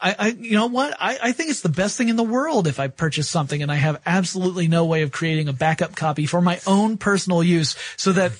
I, 0.00 0.14
I, 0.18 0.28
you 0.28 0.52
know 0.52 0.66
what? 0.66 0.96
I, 1.00 1.18
I 1.20 1.32
think 1.32 1.50
it's 1.50 1.60
the 1.60 1.68
best 1.68 1.96
thing 1.96 2.08
in 2.08 2.16
the 2.16 2.22
world 2.22 2.68
if 2.68 2.78
I 2.78 2.88
purchase 2.88 3.28
something 3.28 3.62
and 3.62 3.72
I 3.72 3.74
have 3.74 4.00
absolutely 4.06 4.68
no 4.68 4.84
way 4.84 5.02
of 5.02 5.10
creating 5.10 5.48
a 5.48 5.52
backup 5.52 5.96
copy 5.96 6.26
for 6.26 6.40
my 6.40 6.60
own 6.66 6.98
personal 6.98 7.42
use 7.42 7.76
so 7.96 8.12
that 8.12 8.32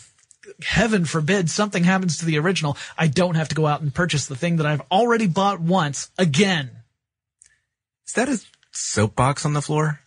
heaven 0.62 1.04
forbid 1.04 1.50
something 1.50 1.82
happens 1.82 2.18
to 2.18 2.26
the 2.26 2.38
original. 2.38 2.76
I 2.96 3.08
don't 3.08 3.34
have 3.34 3.48
to 3.48 3.54
go 3.56 3.66
out 3.66 3.80
and 3.80 3.92
purchase 3.92 4.26
the 4.26 4.36
thing 4.36 4.56
that 4.56 4.66
I've 4.66 4.82
already 4.90 5.26
bought 5.26 5.60
once 5.60 6.10
again. 6.16 6.70
Is 8.06 8.12
that 8.14 8.28
a 8.28 8.40
soapbox 8.70 9.44
on 9.44 9.52
the 9.52 9.62
floor? 9.62 10.00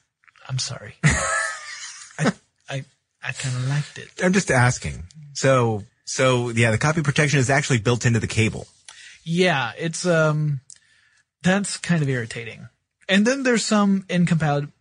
I'm 0.48 0.58
sorry. 0.58 0.96
I, 1.04 2.32
I, 2.70 2.86
I 3.24 3.32
kind 3.34 3.56
of 3.56 3.68
liked 3.68 3.98
it. 3.98 4.10
I'm 4.24 4.34
just 4.34 4.52
asking. 4.52 5.04
So, 5.34 5.84
so 6.06 6.50
yeah, 6.50 6.72
the 6.72 6.78
copy 6.78 7.02
protection 7.04 7.40
is 7.40 7.50
actually 7.50 7.80
built 7.80 8.06
into 8.06 8.20
the 8.20 8.28
cable. 8.28 8.68
Yeah, 9.24 9.74
it's 9.78 10.06
um 10.06 10.62
that's 11.44 11.78
kind 11.78 12.02
of 12.02 12.10
irritating. 12.10 12.70
And 13.10 13.26
then 13.26 13.44
there's 13.44 13.66
some 13.66 14.06
incompatibility 14.10 14.74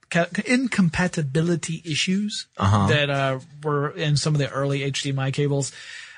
incompatibility 0.45 1.83
issues 1.85 2.47
that 2.89 3.11
uh, 3.11 3.39
were 3.63 3.91
in 3.91 4.17
some 4.17 4.35
of 4.35 4.39
the 4.39 4.51
early 4.51 4.81
HDMI 4.81 5.33
cables, 5.33 5.73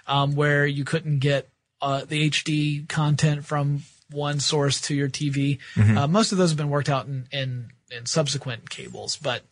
um, 0.07 0.35
where 0.35 0.67
you 0.67 0.85
couldn't 0.85 1.19
get 1.19 1.49
uh, 1.81 2.05
the 2.07 2.31
HD 2.31 2.89
content 2.89 3.45
from 3.45 3.83
one 4.11 4.41
source 4.41 4.81
to 4.83 4.95
your 4.95 5.09
TV. 5.09 5.59
Uh, 5.97 6.07
most 6.07 6.33
of 6.33 6.39
those 6.39 6.51
have 6.51 6.57
been 6.57 6.71
worked 6.71 6.89
out 6.89 7.07
in 7.07 7.27
in, 7.33 7.71
in 7.91 8.07
subsequent 8.07 8.71
cables, 8.71 9.17
but 9.17 9.43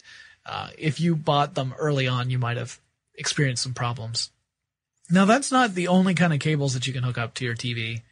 uh, 0.46 0.68
if 0.78 1.00
you 1.00 1.16
bought 1.16 1.54
them 1.54 1.74
early 1.78 2.08
on, 2.08 2.30
you 2.30 2.38
might 2.38 2.56
have 2.56 2.78
experienced 3.14 3.62
some 3.62 3.74
problems. 3.74 4.30
Now 5.10 5.24
that's 5.24 5.52
not 5.52 5.74
the 5.74 5.88
only 5.88 6.14
kind 6.14 6.32
of 6.32 6.38
cables 6.38 6.74
that 6.74 6.86
you 6.86 6.92
can 6.92 7.02
hook 7.02 7.18
up 7.18 7.34
to 7.34 7.44
your 7.44 7.54
TV. 7.54 8.02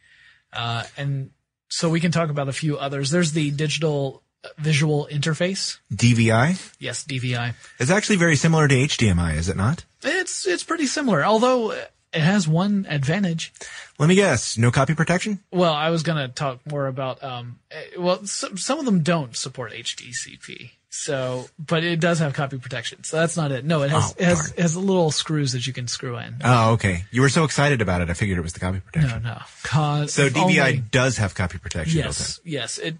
Uh, 0.51 0.83
and 0.97 1.31
so 1.69 1.89
we 1.89 1.99
can 1.99 2.11
talk 2.11 2.29
about 2.29 2.49
a 2.49 2.53
few 2.53 2.77
others. 2.77 3.11
There's 3.11 3.31
the 3.31 3.51
digital 3.51 4.23
visual 4.57 5.07
interface. 5.11 5.79
DVI 5.93 6.73
Yes, 6.79 7.03
DVI. 7.03 7.53
It's 7.79 7.91
actually 7.91 8.15
very 8.17 8.35
similar 8.35 8.67
to 8.67 8.75
HDMI, 8.75 9.35
is 9.35 9.49
it 9.49 9.57
not? 9.57 9.85
It's, 10.01 10.47
it's 10.47 10.63
pretty 10.63 10.87
similar, 10.87 11.23
although 11.23 11.75
it 12.13 12.21
has 12.21 12.47
one 12.47 12.85
advantage. 12.89 13.53
Let 13.99 14.07
me 14.09 14.15
guess. 14.15 14.57
No 14.57 14.71
copy 14.71 14.95
protection? 14.95 15.39
Well, 15.51 15.73
I 15.73 15.89
was 15.89 16.03
going 16.03 16.17
to 16.17 16.33
talk 16.33 16.59
more 16.69 16.87
about, 16.87 17.23
um, 17.23 17.59
eh, 17.69 17.81
well, 17.97 18.25
some, 18.25 18.57
some 18.57 18.79
of 18.79 18.85
them 18.85 19.01
don't 19.03 19.35
support 19.35 19.71
HDCP. 19.73 20.71
So, 20.91 21.47
but 21.59 21.83
it 21.83 21.99
does 21.99 22.17
have 22.19 22.33
copy 22.33 22.57
protection. 22.57 23.03
So 23.03 23.17
that's 23.17 23.37
not 23.37 23.51
it. 23.51 23.63
No, 23.63 23.83
it 23.83 23.91
has, 23.91 24.11
Oh, 24.11 24.15
it 24.17 24.25
has, 24.25 24.51
it 24.53 24.59
has 24.59 24.75
little 24.75 25.11
screws 25.11 25.51
that 25.51 25.67
you 25.67 25.71
can 25.73 25.87
screw 25.87 26.17
in. 26.17 26.37
Oh, 26.43 26.71
okay. 26.73 27.05
You 27.11 27.21
were 27.21 27.29
so 27.29 27.43
excited 27.43 27.79
about 27.81 28.01
it. 28.01 28.09
I 28.09 28.13
figured 28.13 28.39
it 28.39 28.41
was 28.41 28.53
the 28.53 28.59
copy 28.59 28.79
protection. 28.79 29.21
no. 29.21 29.37
Cause 29.63 30.13
So 30.13 30.29
DVI 30.29 30.59
only- 30.59 30.77
does 30.91 31.17
have 31.17 31.35
copy 31.35 31.59
protection 31.59 31.99
Yes, 31.99 32.39
yes, 32.43 32.79
it 32.79 32.95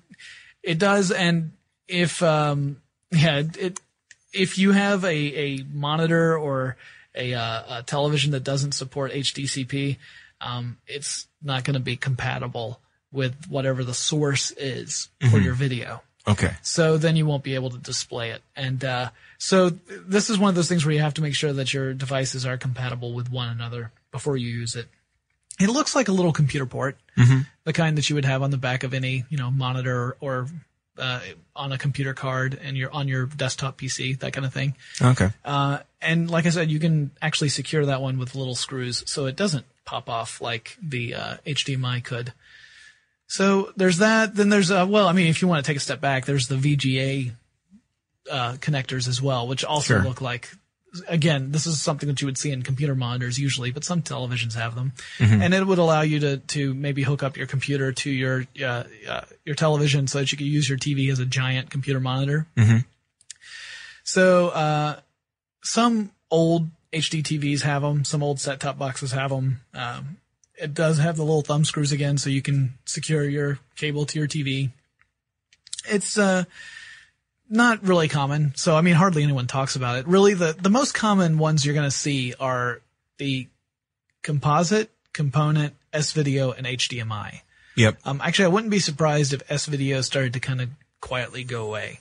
it 0.62 0.78
does, 0.78 1.10
and 1.10 1.54
if 1.88 2.22
um 2.22 2.78
yeah, 3.12 3.42
it 3.58 3.80
if 4.34 4.60
you 4.60 4.72
have 4.72 5.04
a 5.04 5.10
a 5.60 5.64
monitor 5.74 6.38
or 6.38 6.78
a, 7.16 7.34
uh, 7.34 7.80
a 7.80 7.84
television 7.84 8.32
that 8.32 8.44
doesn't 8.44 8.74
support 8.74 9.12
HDCP, 9.12 9.98
um, 10.42 10.78
it's 10.88 11.28
not 11.42 11.64
going 11.64 11.74
to 11.74 11.80
be 11.80 11.96
compatible 11.96 12.80
with 13.12 13.36
whatever 13.50 13.84
the 13.84 13.94
source 13.94 14.52
is 14.52 15.10
for 15.32 15.40
your 15.40 15.54
video. 15.54 16.02
Okay. 16.28 16.52
So 16.62 16.98
then 16.98 17.16
you 17.16 17.26
won't 17.26 17.44
be 17.44 17.56
able 17.56 17.72
to 17.72 17.78
display 17.78 18.32
it. 18.32 18.42
And 18.56 18.84
uh, 18.86 19.10
so 19.38 19.72
th- 19.72 20.02
this 20.06 20.30
is 20.30 20.38
one 20.38 20.50
of 20.50 20.56
those 20.56 20.70
things 20.70 20.86
where 20.86 20.94
you 20.94 21.02
have 21.02 21.16
to 21.16 21.22
make 21.22 21.34
sure 21.34 21.54
that 21.54 21.74
your 21.74 21.94
devices 21.94 22.46
are 22.46 22.58
compatible 22.58 23.14
with 23.14 23.32
one 23.32 23.50
another 23.50 23.92
before 24.12 24.38
you 24.38 24.48
use 24.48 24.76
it. 24.76 24.88
It 25.60 25.70
looks 25.70 25.96
like 25.96 26.08
a 26.08 26.12
little 26.14 26.32
computer 26.32 26.66
port, 26.66 26.98
the 27.66 27.74
kind 27.74 27.98
that 27.98 28.10
you 28.10 28.16
would 28.16 28.26
have 28.26 28.42
on 28.44 28.52
the 28.52 28.58
back 28.58 28.84
of 28.84 28.94
any 28.94 29.26
you 29.30 29.38
know 29.38 29.52
monitor 29.52 30.16
or 30.22 30.48
uh, 31.00 31.22
on 31.56 31.72
a 31.72 31.78
computer 31.78 32.14
card 32.14 32.60
and 32.62 32.78
you're 32.78 32.92
on 32.92 33.08
your 33.08 33.26
desktop 33.26 33.80
PC, 33.80 34.20
that 34.20 34.34
kind 34.34 34.46
of 34.46 34.54
thing. 34.54 34.76
Okay. 35.02 35.30
Uh, 35.44 35.80
and 36.02 36.30
like 36.30 36.46
I 36.46 36.50
said, 36.50 36.70
you 36.70 36.80
can 36.80 37.12
actually 37.22 37.50
secure 37.50 37.86
that 37.86 38.02
one 38.02 38.18
with 38.20 38.36
little 38.36 38.56
screws 38.56 39.04
so 39.08 39.26
it 39.26 39.36
doesn't 39.36 39.66
pop 39.86 40.10
off 40.10 40.42
like 40.42 40.78
the 40.82 41.16
uh, 41.16 41.38
HDMI 41.46 42.04
could. 42.04 42.34
So 43.28 43.72
there's 43.76 43.98
that. 44.00 44.36
Then 44.36 44.50
there's, 44.50 44.72
uh, 44.72 44.86
well, 44.90 45.08
I 45.08 45.14
mean, 45.14 45.28
if 45.28 45.42
you 45.42 45.48
want 45.48 45.64
to 45.64 45.70
take 45.70 45.78
a 45.78 45.82
step 45.82 46.02
back, 46.02 46.26
there's 46.26 46.48
the 46.48 46.56
VGA 46.56 47.32
uh, 48.30 48.54
connectors 48.54 49.08
as 49.08 49.22
well, 49.22 49.48
which 49.48 49.64
also 49.64 49.96
Sure. 49.96 50.04
look 50.04 50.22
like, 50.22 50.50
again, 51.08 51.52
this 51.52 51.66
is 51.66 51.82
something 51.82 52.08
that 52.08 52.22
you 52.22 52.28
would 52.28 52.38
see 52.38 52.52
in 52.52 52.62
computer 52.64 52.96
monitors 52.96 53.38
usually, 53.38 53.72
but 53.72 53.84
some 53.84 54.02
televisions 54.02 54.56
have 54.56 54.76
them. 54.76 54.94
Mm-hmm. 55.18 55.42
And 55.42 55.54
it 55.54 55.66
would 55.66 55.78
allow 55.78 56.02
you 56.02 56.20
to, 56.20 56.38
to 56.38 56.74
maybe 56.74 57.04
hook 57.04 57.24
up 57.24 57.38
your 57.38 57.48
computer 57.48 57.92
to 57.92 58.10
your, 58.10 58.46
uh, 58.62 58.84
uh, 59.08 59.22
your 59.46 59.56
television 59.56 60.08
so 60.08 60.20
that 60.20 60.32
you 60.32 60.38
could 60.38 60.48
use 60.48 60.68
your 60.68 60.78
TV 60.78 61.12
as 61.12 61.20
a 61.20 61.26
giant 61.26 61.70
computer 61.70 62.00
monitor. 62.00 62.48
So, 64.04 64.50
uh, 64.50 65.00
some 65.64 66.12
old 66.32 66.70
HD 66.92 67.22
TVs 67.22 67.62
have 67.62 67.82
them. 67.82 68.04
Some 68.04 68.24
old 68.24 68.40
set 68.40 68.60
top 68.60 68.78
boxes 68.78 69.12
have 69.12 69.30
them. 69.30 69.62
Um, 69.74 70.18
it 70.56 70.74
does 70.74 70.98
have 70.98 71.16
the 71.16 71.24
little 71.24 71.42
thumb 71.42 71.64
screws 71.64 71.92
again, 71.92 72.18
so 72.18 72.30
you 72.30 72.42
can 72.42 72.74
secure 72.86 73.24
your 73.24 73.60
cable 73.76 74.06
to 74.08 74.20
your 74.20 74.28
TV. 74.28 74.72
It's, 75.88 76.18
uh, 76.18 76.46
not 77.50 77.84
really 77.84 78.08
common. 78.08 78.54
So, 78.56 78.76
I 78.76 78.82
mean, 78.82 78.96
hardly 78.96 79.24
anyone 79.24 79.48
talks 79.48 79.76
about 79.76 79.98
it. 79.98 80.08
Really, 80.08 80.34
the, 80.34 80.56
the 80.60 80.70
most 80.70 80.94
common 80.94 81.38
ones 81.38 81.66
you're 81.66 81.76
going 81.76 81.90
to 81.90 81.96
see 81.96 82.34
are 82.40 82.82
the 83.18 83.48
composite, 84.22 84.92
component, 85.14 85.74
S 85.92 86.12
video, 86.12 86.52
and 86.52 86.68
HDMI. 86.68 87.42
Yep. 87.76 87.98
Um, 88.06 88.22
actually, 88.24 88.46
I 88.46 88.50
wouldn't 88.50 88.72
be 88.72 88.80
surprised 88.80 89.34
if 89.34 89.42
S 89.50 89.66
video 89.66 90.02
started 90.02 90.34
to 90.34 90.40
kind 90.40 90.62
of 90.62 90.70
quietly 91.02 91.44
go 91.44 91.66
away. 91.66 92.00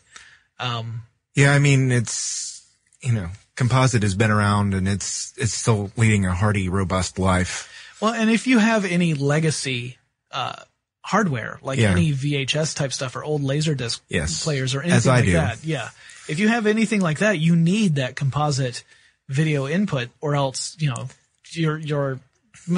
Um, 0.59 1.03
Yeah, 1.35 1.53
I 1.53 1.59
mean, 1.59 1.93
it's, 1.93 2.67
you 3.01 3.13
know, 3.13 3.29
composite 3.55 4.03
has 4.03 4.15
been 4.15 4.31
around 4.31 4.75
and 4.75 4.89
it's, 4.89 5.33
it's 5.37 5.53
still 5.53 5.93
leading 5.97 6.27
a 6.27 6.35
hearty, 6.35 6.69
robust 6.69 7.19
life. 7.19 7.97
Well, 8.01 8.13
and 8.13 8.31
if 8.31 8.47
you 8.47 8.59
have 8.59 8.85
any 8.85 9.15
legacy 9.15 9.99
uh, 10.31 10.57
hardware, 11.03 11.59
like 11.63 11.79
Yeah. 11.79 11.91
any 11.93 12.13
VHS 12.13 12.75
type 12.75 12.93
stuff 12.93 13.17
or 13.17 13.25
old 13.25 13.43
Laserdisc 13.43 14.01
Yes. 14.09 14.43
players 14.43 14.75
or 14.75 14.83
anything 14.83 15.11
like 15.13 15.25
do. 15.25 15.33
that, 15.33 15.59
yeah. 15.65 15.91
If 16.29 16.39
you 16.39 16.49
have 16.49 16.67
anything 16.67 17.01
like 17.01 17.21
that, 17.21 17.39
you 17.39 17.57
need 17.57 17.95
that 17.97 18.17
composite 18.17 18.85
video 19.29 19.67
input, 19.67 20.11
or 20.21 20.35
else 20.35 20.77
you 20.79 20.91
know 20.91 21.09
your 21.53 21.79
your 21.79 22.21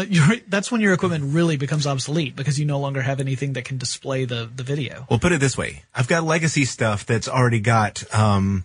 your 0.08 0.36
that's 0.48 0.70
when 0.70 0.80
your 0.80 0.92
equipment 0.92 1.24
really 1.34 1.56
becomes 1.56 1.86
obsolete 1.86 2.36
because 2.36 2.60
you 2.60 2.64
no 2.66 2.78
longer 2.78 3.02
have 3.02 3.18
anything 3.18 3.54
that 3.54 3.64
can 3.64 3.76
display 3.78 4.24
the 4.24 4.48
the 4.54 4.62
video. 4.62 5.06
Well, 5.10 5.18
put 5.18 5.32
it 5.32 5.40
this 5.40 5.56
way. 5.58 5.82
I've 5.94 6.06
got 6.06 6.22
legacy 6.22 6.64
stuff 6.64 7.04
that's 7.06 7.26
already 7.28 7.58
got, 7.60 8.02
um, 8.14 8.62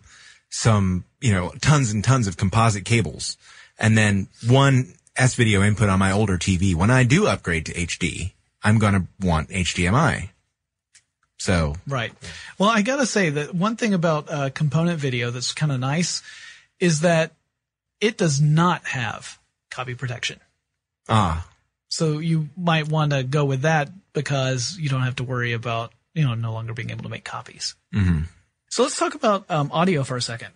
some, 0.52 1.04
you 1.20 1.32
know, 1.34 1.52
tons 1.62 1.91
and 1.91 2.04
tons 2.04 2.28
of 2.28 2.38
composite 2.38 2.86
cables 2.86 3.38
and 3.80 3.98
then 3.98 4.28
one 4.48 4.94
S 5.18 5.34
video 5.36 5.63
input 5.63 5.89
on 5.89 5.98
my 6.00 6.12
older 6.12 6.38
TV. 6.38 6.76
When 6.76 6.91
I 6.91 7.04
do 7.04 7.26
upgrade 7.28 7.65
to 7.65 7.74
HD, 7.74 8.34
I'm 8.65 8.80
going 8.80 8.93
to 8.93 9.08
want 9.21 9.49
HDMI. 9.49 10.30
So 11.38 11.75
Right. 11.88 12.12
Well, 12.58 12.69
I 12.69 12.82
gotta 12.82 13.06
say 13.06 13.30
that 13.30 13.54
one 13.54 13.75
thing 13.75 13.93
about 13.93 14.32
uh, 14.32 14.49
component 14.49 14.99
video 14.99 15.32
that's 15.32 15.54
kind 15.54 15.71
of 15.71 15.80
nice 15.80 16.21
is 16.80 17.01
that 17.01 17.34
it 18.01 18.17
does 18.17 18.41
not 18.41 18.86
have 18.86 19.38
copy 19.69 19.95
protection. 19.95 20.39
Ah, 21.08 21.47
So 21.89 22.17
you 22.17 22.49
might 22.58 22.88
want 22.88 23.12
to 23.12 23.23
go 23.23 23.45
with 23.45 23.62
that 23.62 23.89
because 24.13 24.78
you 24.80 24.89
don't 24.89 25.01
have 25.01 25.17
to 25.17 25.23
worry 25.23 25.54
about, 25.54 25.91
you 26.13 26.23
know, 26.23 26.34
no 26.34 26.51
longer 26.51 26.73
being 26.73 26.89
able 26.89 27.04
to 27.04 27.10
make 27.10 27.23
copies. 27.25 27.75
Mm-hmm. 27.93 28.23
So 28.69 28.84
let's 28.84 28.97
talk 28.97 29.13
about 29.13 29.45
um, 29.51 29.69
audio 29.71 30.04
for 30.04 30.17
a 30.17 30.21
second. 30.21 30.49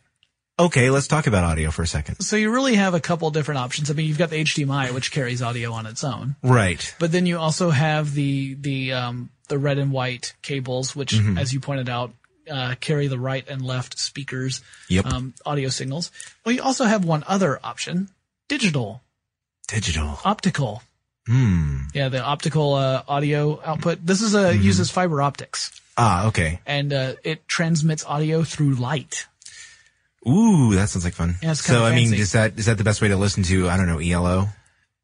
Okay. 0.60 0.90
Let's 0.90 1.08
talk 1.08 1.28
about 1.28 1.44
audio 1.44 1.72
for 1.72 1.82
a 1.84 1.88
second. 1.88 2.22
So 2.22 2.36
you 2.36 2.52
really 2.52 2.76
have 2.76 2.94
a 2.94 3.00
couple 3.00 3.30
different 3.32 3.60
options. 3.60 3.90
I 3.90 3.94
mean, 3.94 4.08
you've 4.08 4.18
got 4.18 4.30
the 4.30 4.44
HDMI, 4.44 4.94
which 4.94 5.12
carries 5.12 5.42
audio 5.42 5.72
on 5.72 5.86
its 5.86 6.04
own, 6.04 6.36
Right. 6.44 6.94
but 7.00 7.12
then 7.12 7.26
you 7.26 7.38
also 7.40 7.70
have 7.70 8.14
the 8.14 8.56
the 8.56 8.94
um, 8.94 9.30
the 9.48 9.58
red 9.58 9.78
and 9.80 9.92
white 9.92 10.34
cables, 10.42 10.96
which, 10.96 11.14
as 11.38 11.54
you 11.54 11.60
pointed 11.60 11.90
out, 11.90 12.12
uh, 12.52 12.76
carry 12.80 13.08
the 13.08 13.20
right 13.20 13.48
and 13.48 13.62
left 13.64 13.98
speakers, 13.98 14.62
Yep. 14.90 15.06
um, 15.08 15.34
audio 15.46 15.70
signals. 15.70 16.12
Well, 16.46 16.54
you 16.56 16.62
also 16.62 16.86
have 16.86 17.06
one 17.06 17.24
other 17.28 17.60
option: 17.64 18.10
digital, 18.48 19.02
Digital. 19.68 20.20
optical. 20.26 20.84
Hmm. 21.28 21.82
Yeah, 21.94 22.10
the 22.10 22.22
optical 22.24 22.74
uh, 22.74 23.04
audio 23.08 23.60
output. 23.64 24.00
This 24.04 24.22
is 24.22 24.34
a 24.36 24.56
uses 24.56 24.90
fiber 24.90 25.22
optics. 25.22 25.72
Ah, 25.98 26.28
okay. 26.28 26.60
and 26.66 26.94
uh, 26.94 27.14
it 27.24 27.46
transmits 27.48 28.06
audio 28.06 28.44
through 28.44 28.76
light. 28.76 29.28
Ooh, 30.28 30.76
that 30.76 30.90
sounds 30.90 31.06
like 31.06 31.14
fun. 31.14 31.36
Yeah, 31.42 31.54
so, 31.54 31.86
I 31.86 31.96
mean, 31.96 32.14
is 32.14 32.34
that, 32.34 32.58
is 32.60 32.66
that 32.66 32.78
the 32.78 32.84
best 32.84 33.02
way 33.02 33.08
to 33.08 33.16
listen 33.16 33.44
to, 33.44 33.70
I 33.70 33.78
don't 33.78 33.88
know, 33.88 34.00
ELO? 34.00 34.48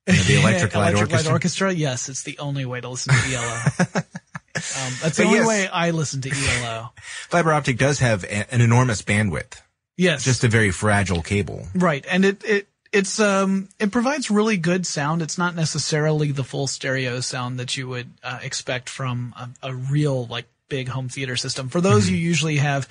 You 0.08 0.13
know, 0.13 0.21
the 0.23 0.36
Electric 0.41 0.75
Light 0.75 0.93
Electric 0.93 1.25
Orchestra? 1.32 1.71
Yes, 1.73 2.10
it's 2.10 2.23
the 2.23 2.38
only 2.39 2.65
way 2.65 2.82
to 2.82 2.89
listen 2.89 3.13
to 3.13 3.34
ELO. 3.36 3.43
um, 3.95 4.93
that's 5.01 5.17
the 5.17 5.23
But 5.23 5.25
only 5.25 5.38
yes. 5.39 5.47
way 5.47 5.67
I 5.67 5.91
listen 5.91 6.21
to 6.21 6.30
ELO. 6.32 6.91
Fiber 7.30 7.54
optic 7.54 7.78
does 7.78 7.99
have 7.99 8.23
a, 8.25 8.54
an 8.54 8.62
enormous 8.62 9.01
bandwidth. 9.01 9.62
Yes, 9.97 10.25
Just 10.25 10.43
a 10.43 10.49
very 10.49 10.71
fragile 10.71 11.21
cable. 11.21 11.65
right, 11.73 12.06
and 12.12 12.25
it 12.25 12.43
it 12.43 12.67
it's 12.91 13.17
um 13.17 13.69
it 13.80 13.91
provides 13.93 14.30
really 14.30 14.58
good 14.58 14.86
sound. 14.86 15.21
It's 15.21 15.38
not 15.38 15.56
necessarily 15.56 16.34
the 16.34 16.43
full 16.43 16.67
stereo 16.67 17.21
sound 17.21 17.60
that 17.60 17.78
you 17.78 17.88
would 17.88 18.12
uh, 18.21 18.39
expect 18.43 18.89
from 18.89 19.34
a, 19.39 19.69
a 19.69 19.73
real 19.73 20.25
like 20.25 20.47
big 20.67 20.89
home 20.89 21.08
theater 21.08 21.38
system. 21.38 21.69
For 21.69 21.80
those, 21.80 22.10
you 22.10 22.17
usually 22.17 22.58
have 22.58 22.89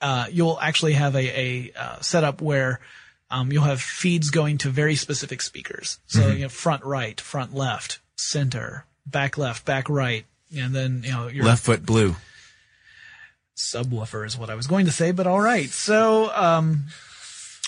uh, 0.00 0.26
you'll 0.30 0.58
actually 0.60 0.94
have 0.94 1.14
a 1.14 1.40
a 1.40 1.72
uh, 1.76 2.00
setup 2.00 2.40
where 2.40 2.80
um, 3.30 3.52
you'll 3.52 3.64
have 3.64 3.80
feeds 3.80 4.30
going 4.30 4.58
to 4.58 4.70
very 4.70 4.96
specific 4.96 5.40
speakers. 5.42 5.98
So 6.06 6.28
you 6.28 6.42
know, 6.42 6.48
front 6.48 6.84
right, 6.84 7.20
front 7.20 7.54
left, 7.54 8.00
center, 8.16 8.84
back 9.06 9.38
left, 9.38 9.64
back 9.64 9.88
right, 9.88 10.24
and 10.56 10.74
then 10.74 11.02
you 11.04 11.12
know 11.12 11.28
your 11.28 11.44
Left 11.44 11.62
foot 11.62 11.84
blue. 11.84 12.16
subwoofer 13.56 14.26
is 14.26 14.36
what 14.36 14.50
I 14.50 14.54
was 14.54 14.66
going 14.66 14.86
to 14.86 14.92
say, 14.92 15.12
but 15.12 15.26
all 15.26 15.40
right. 15.40 15.68
So, 15.68 16.30
um, 16.34 16.86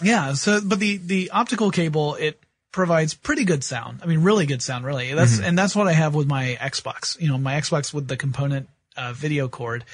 yeah. 0.03 0.33
So, 0.35 0.61
but 0.65 0.79
the 0.79 0.97
the 0.97 1.31
optical 1.31 1.71
cable 1.71 2.15
it 2.17 2.41
provides 2.73 3.15
pretty 3.15 3.45
good 3.45 3.63
sound. 3.63 4.01
I 4.03 4.07
mean, 4.07 4.23
really 4.23 4.47
good 4.47 4.63
sound, 4.63 4.85
really. 4.85 5.13
That's 5.15 5.39
and 5.39 5.57
that's 5.57 5.77
what 5.77 5.87
I 5.87 5.93
have 5.93 6.15
with 6.15 6.27
my 6.27 6.57
Xbox. 6.61 7.21
You 7.21 7.29
know, 7.29 7.39
my 7.39 7.55
Xbox 7.55 7.95
with 7.95 8.09
the 8.09 8.17
component 8.17 8.69
uh, 8.97 9.13
video 9.13 9.49
cord. 9.49 9.85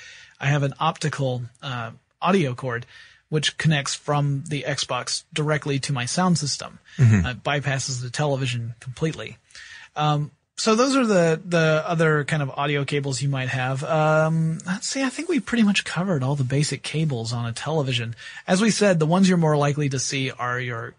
I 0.41 0.47
have 0.47 0.63
an 0.63 0.75
optical 0.79 1.43
uh, 1.63 1.91
audio 2.21 2.55
cord. 2.55 2.87
Which 3.31 3.59
connects 3.59 3.95
from 3.95 4.45
the 4.49 4.65
Xbox 4.67 5.25
directly 5.35 5.79
to 5.81 5.93
my 5.93 6.07
sound 6.07 6.39
system, 6.39 6.79
uh, 7.27 7.35
bypasses 7.35 8.01
the 8.01 8.09
television 8.09 8.75
completely 8.81 9.37
so 10.59 10.75
those 10.75 10.97
are 10.97 11.07
the 11.07 11.41
the 11.45 11.85
other 11.87 12.25
kind 12.25 12.43
of 12.43 12.51
audio 12.51 12.85
cables 12.85 13.23
you 13.23 13.29
might 13.29 13.49
have. 13.49 13.85
Um, 13.85 14.59
let's 14.67 14.89
see. 14.89 15.05
I 15.05 15.09
think 15.09 15.29
we 15.29 15.39
pretty 15.39 15.63
much 15.63 15.85
covered 15.85 16.25
all 16.25 16.35
the 16.35 16.45
basic 16.45 16.83
cables 16.83 17.33
on 17.33 17.47
a 17.47 17.53
television. 17.53 18.17
As 18.47 18.61
we 18.61 18.71
said, 18.71 18.99
the 18.99 19.07
ones 19.07 19.29
you're 19.29 19.39
more 19.39 19.57
likely 19.57 19.89
to 19.89 20.01
see 20.01 20.33
are 20.33 20.59
your 20.59 20.95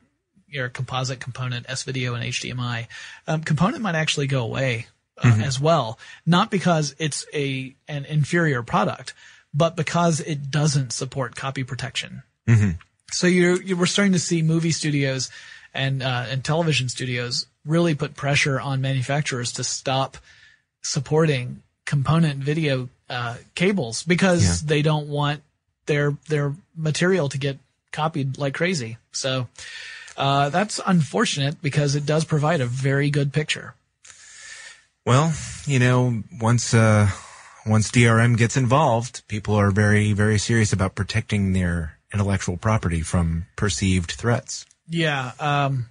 your 0.47 0.69
composite 0.69 1.19
component, 1.19 1.65
S 1.69 1.84
video, 1.84 2.15
and 2.15 2.23
HDMI. 2.23 2.88
Um, 3.27 3.43
component 3.43 3.84
might 3.84 3.95
actually 3.95 4.27
go 4.27 4.43
away 4.43 4.88
uh, 5.17 5.38
as 5.43 5.60
well, 5.60 5.99
not 6.25 6.49
because 6.49 6.95
it's 6.97 7.25
a 7.34 7.75
an 7.89 8.05
inferior 8.05 8.63
product, 8.63 9.13
but 9.53 9.75
because 9.75 10.19
it 10.21 10.51
doesn't 10.51 10.93
support 10.93 11.35
copy 11.35 11.63
protection. 11.63 12.23
So 13.12 13.27
you're, 13.27 13.62
you 13.62 13.75
we're 13.75 13.85
starting 13.85 14.13
to 14.13 14.19
see 14.19 14.41
movie 14.41 14.71
studios 14.71 15.29
and 15.73 16.03
uh, 16.03 16.25
and 16.29 16.43
television 16.43 16.89
studios 16.89 17.47
really 17.65 17.95
put 17.95 18.15
pressure 18.15 18.59
on 18.59 18.81
manufacturers 18.81 19.51
to 19.53 19.63
stop 19.63 20.17
supporting 20.81 21.62
component 21.85 22.43
video 22.43 22.89
uh, 23.09 23.35
cables 23.55 24.03
because 24.03 24.63
they 24.63 24.81
don't 24.81 25.07
want 25.07 25.41
their 25.85 26.15
their 26.27 26.53
material 26.75 27.29
to 27.29 27.38
get 27.38 27.57
copied 27.91 28.38
like 28.38 28.53
crazy. 28.53 28.97
So 29.12 29.47
uh, 30.17 30.49
that's 30.49 30.79
unfortunate 30.85 31.62
because 31.62 31.95
it 31.95 32.05
does 32.05 32.25
provide 32.25 32.62
a 32.62 32.65
very 32.65 33.09
good 33.09 33.33
picture. 33.33 33.73
Well, 35.05 35.33
you 35.65 35.79
know, 35.79 36.23
once, 36.39 36.73
uh, 36.73 37.09
once 37.69 37.91
DRM 37.91 38.38
gets 38.38 38.58
involved, 38.58 39.27
people 39.27 39.55
are 39.55 39.71
very, 39.71 40.13
very 40.13 40.38
serious 40.38 40.73
about 40.73 40.95
protecting 40.95 41.53
their 41.53 41.97
intellectual 42.13 42.58
property 42.58 43.01
from 43.01 43.45
perceived 43.55 44.12
threats. 44.12 44.65
Yeah. 44.88 45.32
Um, 45.39 45.89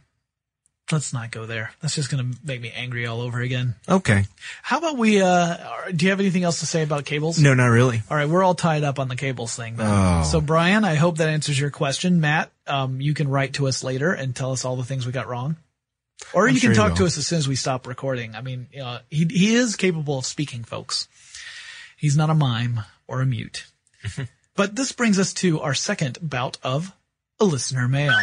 Let's 0.90 1.12
not 1.12 1.30
go 1.30 1.44
there. 1.44 1.70
That's 1.80 1.94
just 1.94 2.10
going 2.10 2.32
to 2.32 2.38
make 2.42 2.62
me 2.62 2.72
angry 2.74 3.06
all 3.06 3.20
over 3.20 3.40
again. 3.40 3.74
Okay. 3.86 4.24
How 4.62 4.78
about 4.78 4.96
we, 4.96 5.20
uh, 5.20 5.56
do 5.94 6.06
you 6.06 6.10
have 6.10 6.20
anything 6.20 6.44
else 6.44 6.60
to 6.60 6.66
say 6.66 6.82
about 6.82 7.04
cables? 7.04 7.38
No, 7.38 7.52
not 7.52 7.66
really. 7.66 8.00
All 8.10 8.16
right, 8.16 8.28
we're 8.28 8.42
all 8.42 8.54
tied 8.54 8.84
up 8.84 8.98
on 8.98 9.08
the 9.08 9.16
cables 9.16 9.54
thing. 9.54 9.76
Then. 9.76 9.86
Oh. 9.86 10.22
So, 10.22 10.40
Brian, 10.40 10.84
I 10.84 10.94
hope 10.94 11.18
that 11.18 11.28
answers 11.28 11.60
your 11.60 11.68
question. 11.68 12.20
Matt, 12.20 12.50
um, 12.66 13.02
you 13.02 13.12
can 13.12 13.28
write 13.28 13.54
to 13.54 13.68
us 13.68 13.84
later 13.84 14.12
and 14.12 14.34
tell 14.34 14.52
us 14.52 14.64
all 14.64 14.76
the 14.76 14.84
things 14.84 15.04
we 15.04 15.12
got 15.12 15.28
wrong. 15.28 15.56
Or 16.32 16.48
I'm 16.48 16.54
you 16.54 16.60
sure 16.60 16.72
can 16.72 16.76
talk 16.76 16.96
to 16.96 17.04
us 17.04 17.18
as 17.18 17.26
soon 17.26 17.38
as 17.38 17.46
we 17.46 17.54
stop 17.54 17.86
recording. 17.86 18.34
I 18.34 18.40
mean, 18.40 18.68
uh, 18.82 19.00
he, 19.10 19.26
he 19.26 19.54
is 19.54 19.76
capable 19.76 20.18
of 20.18 20.26
speaking, 20.26 20.64
folks. 20.64 21.06
He's 21.98 22.16
not 22.16 22.30
a 22.30 22.34
mime 22.34 22.80
or 23.08 23.20
a 23.20 23.26
mute. 23.26 23.66
but 24.56 24.76
this 24.76 24.92
brings 24.92 25.18
us 25.18 25.34
to 25.34 25.60
our 25.60 25.74
second 25.74 26.18
bout 26.22 26.56
of 26.62 26.94
a 27.40 27.44
listener 27.44 27.88
mail. 27.88 28.14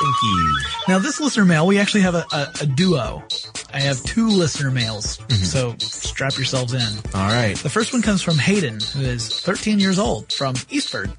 Thank 0.00 0.16
you. 0.22 0.54
Now, 0.88 0.98
this 0.98 1.20
listener 1.20 1.44
mail, 1.44 1.66
we 1.66 1.78
actually 1.78 2.00
have 2.00 2.14
a, 2.16 2.26
a, 2.32 2.52
a 2.62 2.66
duo. 2.66 3.22
I 3.72 3.80
have 3.80 4.02
two 4.02 4.28
listener 4.28 4.70
mails, 4.70 5.18
so 5.30 5.74
strap 5.78 6.36
yourselves 6.36 6.72
in. 6.74 6.98
All 7.14 7.28
right. 7.28 7.56
The 7.56 7.70
first 7.70 7.92
one 7.92 8.02
comes 8.02 8.20
from 8.22 8.36
Hayden, 8.38 8.80
who 8.94 9.02
is 9.02 9.40
13 9.40 9.78
years 9.78 9.98
old 9.98 10.32
from 10.32 10.56
Eastford, 10.70 11.12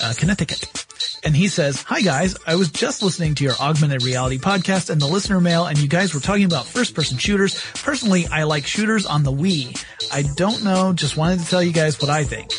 uh, 0.00 0.14
Connecticut. 0.16 0.86
And 1.24 1.34
he 1.34 1.48
says, 1.48 1.82
Hi 1.84 2.02
guys, 2.02 2.36
I 2.46 2.56
was 2.56 2.70
just 2.70 3.02
listening 3.02 3.34
to 3.36 3.44
your 3.44 3.54
augmented 3.58 4.02
reality 4.02 4.38
podcast 4.38 4.90
and 4.90 5.00
the 5.00 5.06
listener 5.06 5.40
mail 5.40 5.64
and 5.64 5.78
you 5.78 5.88
guys 5.88 6.12
were 6.12 6.20
talking 6.20 6.44
about 6.44 6.66
first 6.66 6.94
person 6.94 7.16
shooters. 7.16 7.60
Personally, 7.82 8.26
I 8.26 8.42
like 8.42 8.66
shooters 8.66 9.06
on 9.06 9.22
the 9.22 9.32
Wii. 9.32 9.82
I 10.12 10.22
don't 10.36 10.62
know, 10.62 10.92
just 10.92 11.16
wanted 11.16 11.40
to 11.40 11.46
tell 11.46 11.62
you 11.62 11.72
guys 11.72 11.98
what 12.00 12.10
I 12.10 12.24
think. 12.24 12.50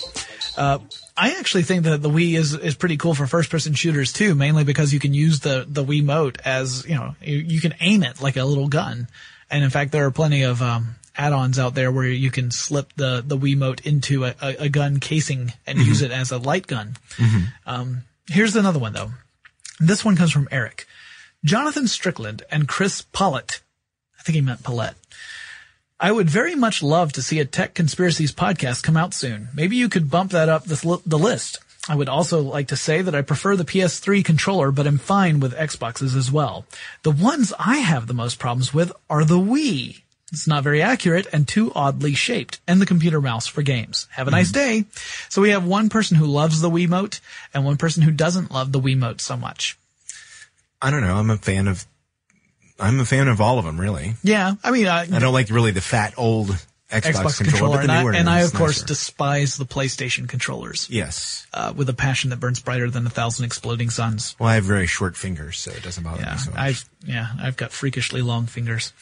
Uh, 0.58 0.80
I 1.18 1.36
actually 1.40 1.64
think 1.64 1.84
that 1.84 2.02
the 2.02 2.10
Wii 2.10 2.38
is, 2.38 2.54
is 2.54 2.76
pretty 2.76 2.98
cool 2.98 3.14
for 3.14 3.28
first 3.28 3.50
person 3.50 3.74
shooters 3.74 4.14
too, 4.14 4.36
mainly 4.36 4.64
because 4.64 4.94
you 4.94 5.00
can 5.00 5.14
use 5.14 5.42
the, 5.42 5.66
the 5.68 5.84
Wii 5.84 6.04
mote 6.04 6.40
as, 6.46 6.86
you 6.88 6.96
know, 6.96 7.16
you, 7.22 7.38
you 7.38 7.62
can 7.62 7.74
aim 7.80 8.04
it 8.04 8.22
like 8.22 8.38
a 8.38 8.46
little 8.46 8.68
gun. 8.68 9.08
And 9.50 9.64
in 9.64 9.70
fact, 9.70 9.92
there 9.92 10.06
are 10.06 10.12
plenty 10.12 10.44
of, 10.44 10.62
um, 10.62 10.96
add-ons 11.18 11.58
out 11.58 11.76
there 11.76 11.92
where 11.92 12.08
you 12.08 12.30
can 12.30 12.52
slip 12.52 12.92
the, 12.98 13.24
the 13.26 13.38
Wii 13.38 13.56
mote 13.58 13.86
into 13.86 14.26
a, 14.26 14.36
a, 14.42 14.64
a 14.64 14.70
gun 14.70 15.00
casing 15.00 15.54
and 15.66 15.80
use 15.80 16.02
it 16.02 16.12
as 16.12 16.32
a 16.32 16.38
light 16.38 16.68
gun. 16.68 16.98
Um, 17.66 18.04
here's 18.28 18.56
another 18.56 18.80
one 18.80 18.94
though. 18.94 19.12
This 19.80 20.04
one 20.04 20.16
comes 20.18 20.32
from 20.32 20.50
Eric. 20.52 20.88
Jonathan 21.44 21.88
Strickland 21.88 22.44
and 22.52 22.68
Chris 22.68 23.02
Pollitt. 23.02 23.62
I 24.20 24.24
think 24.24 24.36
he 24.36 24.42
meant 24.42 24.64
Paulette. 24.64 24.96
I 26.00 26.12
would 26.12 26.30
very 26.30 26.56
much 26.56 26.84
love 26.84 27.14
to 27.14 27.22
see 27.22 27.40
a 27.40 27.46
Tech 27.46 27.74
Conspiracies 27.74 28.34
podcast 28.34 28.84
come 28.84 28.98
out 28.98 29.14
soon. 29.14 29.48
Maybe 29.54 29.78
you 29.78 29.88
could 29.88 30.12
bump 30.12 30.32
that 30.32 30.50
up 30.50 30.66
the, 30.66 31.02
the 31.06 31.18
list. 31.18 31.60
I 31.88 31.96
would 31.96 32.10
also 32.10 32.42
like 32.42 32.68
to 32.70 32.76
say 32.76 33.02
that 33.02 33.16
I 33.16 33.22
prefer 33.22 33.56
the 33.56 33.64
PS3 33.64 34.26
controller, 34.26 34.72
but 34.72 34.88
I'm 34.88 34.98
fine 34.98 35.40
with 35.40 35.56
Xboxes 35.56 36.16
as 36.18 36.30
well. 36.30 36.66
The 37.04 37.12
ones 37.12 37.54
I 37.58 37.78
have 37.78 38.08
the 38.08 38.14
most 38.14 38.40
problems 38.40 38.74
with 38.74 38.92
are 39.10 39.24
the 39.24 39.38
Wii. 39.38 40.02
It's 40.34 40.48
not 40.48 40.64
very 40.64 40.82
accurate 40.82 41.28
and 41.32 41.48
too 41.48 41.72
oddly 41.74 42.14
shaped, 42.14 42.60
and 42.68 42.82
the 42.82 42.86
computer 42.86 43.22
mouse 43.22 43.48
for 43.48 43.62
games. 43.62 44.08
Have 44.12 44.28
a 44.28 44.32
nice 44.32 44.52
mm-hmm. 44.52 44.82
day. 44.82 44.88
So 45.30 45.42
we 45.42 45.52
have 45.52 45.66
one 45.66 45.88
person 45.88 46.18
who 46.18 46.26
loves 46.26 46.60
the 46.60 46.70
Wiimote 46.70 47.22
and 47.54 47.64
one 47.64 47.78
person 47.78 48.04
who 48.04 48.12
doesn't 48.12 48.52
love 48.52 48.74
the 48.74 48.82
Wiimote 48.82 49.22
so 49.22 49.38
much. 49.38 49.78
I 50.82 50.92
don't 50.92 51.02
know. 51.02 51.16
I'm 51.16 51.30
a 51.30 51.38
fan 51.38 51.70
of. 51.70 51.86
I'm 52.80 53.00
a 53.00 53.06
fan 53.06 53.28
of 53.28 53.40
all 53.42 53.58
of 53.60 53.66
them, 53.66 53.80
really. 53.80 54.16
Yeah, 54.24 54.54
I 54.64 54.72
mean, 54.72 54.88
uh, 54.88 55.06
I 55.12 55.20
don't 55.20 55.34
like 55.34 55.50
really 55.50 55.72
the 55.72 55.82
fat 55.82 56.14
old 56.18 56.50
Xbox, 56.92 57.14
Xbox 57.14 57.38
controller, 57.38 57.80
controller, 57.80 57.80
and 57.80 57.90
the 57.90 57.94
I, 57.94 58.20
and 58.20 58.30
I 58.30 58.42
of 58.42 58.54
course 58.54 58.78
nicer. 58.78 58.86
despise 58.86 59.58
the 59.58 59.66
PlayStation 59.66 60.30
controllers. 60.30 60.88
yes. 60.90 61.48
uh, 61.52 61.74
with 61.76 61.90
a 61.90 61.94
passion 61.94 62.30
that 62.30 62.40
burns 62.40 62.60
brighter 62.60 62.92
than 62.92 63.08
a 63.08 63.10
thousand 63.10 63.46
exploding 63.46 63.90
suns. 63.90 64.36
Well, 64.40 64.50
I 64.50 64.56
have 64.56 64.66
very 64.66 64.86
short 64.86 65.18
fingers, 65.18 65.58
so 65.58 65.72
it 65.72 65.82
doesn't 65.82 66.04
bother 66.04 66.22
Yeah, 66.22 66.34
me 66.34 66.38
so 66.38 66.52
much. 66.52 66.60
I've 66.60 66.86
yeah, 67.08 67.28
I've 67.40 67.58
got 67.58 67.72
freakishly 67.72 68.22
long 68.22 68.46
fingers. 68.46 68.94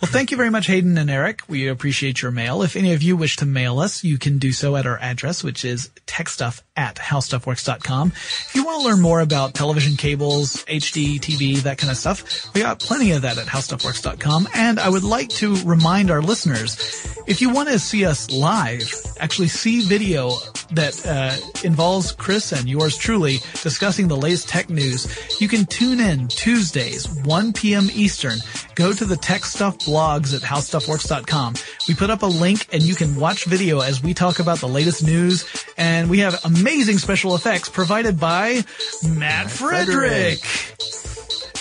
Well, 0.00 0.10
thank 0.10 0.30
you 0.30 0.36
very 0.36 0.50
much, 0.50 0.66
Hayden 0.66 0.96
and 0.98 1.10
Eric. 1.10 1.42
We 1.48 1.66
appreciate 1.68 2.20
your 2.22 2.30
mail. 2.30 2.62
If 2.62 2.76
any 2.76 2.92
of 2.92 3.02
you 3.02 3.16
wish 3.16 3.36
to 3.38 3.46
mail 3.46 3.78
us, 3.80 4.02
you 4.04 4.18
can 4.18 4.38
do 4.38 4.52
so 4.52 4.76
at 4.76 4.86
our 4.86 4.98
address, 4.98 5.42
which 5.44 5.64
is 5.64 5.90
techstuff 6.06 6.62
at 6.76 6.96
howstuffworks.com. 6.96 8.08
If 8.08 8.52
you 8.54 8.64
want 8.64 8.82
to 8.82 8.88
learn 8.88 9.00
more 9.00 9.20
about 9.20 9.54
television 9.54 9.96
cables, 9.96 10.64
HD, 10.64 11.20
TV, 11.20 11.56
that 11.62 11.78
kind 11.78 11.90
of 11.90 11.96
stuff, 11.96 12.54
we 12.54 12.62
got 12.62 12.80
plenty 12.80 13.12
of 13.12 13.22
that 13.22 13.36
at 13.36 13.46
howstuffworks.com. 13.46 14.48
And 14.54 14.80
I 14.80 14.88
would 14.88 15.04
like 15.04 15.28
to 15.30 15.54
remind 15.64 16.10
our 16.10 16.22
listeners, 16.22 17.06
if 17.26 17.42
you 17.42 17.50
want 17.50 17.68
to 17.68 17.78
see 17.78 18.06
us 18.06 18.30
live, 18.30 18.90
actually 19.20 19.48
see 19.48 19.80
video 19.82 20.30
that 20.72 21.06
uh, 21.06 21.36
involves 21.66 22.12
Chris 22.12 22.52
and 22.52 22.68
yours 22.68 22.96
truly 22.96 23.38
discussing 23.62 24.08
the 24.08 24.16
latest 24.16 24.48
tech 24.48 24.70
news, 24.70 25.40
you 25.40 25.48
can 25.48 25.66
tune 25.66 26.00
in 26.00 26.28
Tuesdays, 26.28 27.06
1 27.24 27.52
p.m. 27.52 27.88
Eastern. 27.92 28.38
Go 28.74 28.92
to 28.94 29.04
the 29.04 29.16
tech 29.16 29.44
stuff 29.44 29.78
blogs 29.80 30.34
at 30.34 30.40
howstuffworks.com. 30.40 31.54
We 31.86 31.94
put 31.94 32.08
up 32.08 32.22
a 32.22 32.26
link 32.26 32.66
and 32.72 32.82
you 32.82 32.94
can 32.94 33.16
watch 33.16 33.44
video 33.44 33.80
as 33.80 34.02
we 34.02 34.14
talk 34.14 34.38
about 34.38 34.58
the 34.58 34.68
latest 34.68 35.04
news. 35.04 35.46
And 35.76 36.08
we 36.08 36.20
have 36.20 36.42
amazing 36.44 36.61
special 36.98 37.34
effects 37.34 37.68
provided 37.68 38.18
by 38.18 38.62
Matt 39.06 39.50
Frederick. 39.50 40.40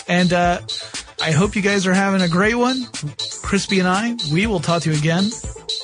And, 0.07 0.33
uh, 0.33 0.61
I 1.21 1.31
hope 1.31 1.55
you 1.55 1.61
guys 1.61 1.85
are 1.85 1.93
having 1.93 2.21
a 2.21 2.27
great 2.27 2.55
one. 2.55 2.87
Crispy 3.43 3.79
and 3.79 3.87
I, 3.87 4.15
we 4.31 4.47
will 4.47 4.59
talk 4.59 4.81
to 4.83 4.91
you 4.91 4.97
again 4.97 5.25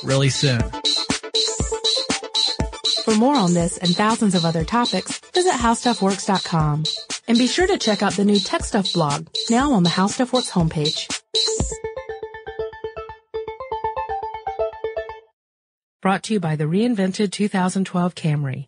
really 0.04 0.30
soon. 0.30 0.62
For 3.04 3.16
more 3.16 3.36
on 3.36 3.54
this 3.54 3.78
and 3.78 3.96
thousands 3.96 4.36
of 4.36 4.46
other 4.46 4.66
topics, 4.66 5.20
visit 5.34 5.54
howstuffworks.com. 5.54 6.84
And 7.28 7.38
be 7.38 7.48
sure 7.48 7.68
to 7.68 7.78
check 7.78 8.02
out 8.02 8.14
the 8.14 8.26
new 8.26 8.40
Tech 8.40 8.64
Stuff 8.64 8.94
blog, 8.94 9.28
now 9.50 9.74
on 9.74 9.84
the 9.84 9.90
HowStuffWorks 9.90 10.50
homepage. 10.50 11.22
Brought 16.02 16.24
to 16.24 16.34
you 16.34 16.40
by 16.40 16.56
the 16.56 16.64
reinvented 16.64 17.32
2012 17.32 18.16
Camry. 18.16 18.68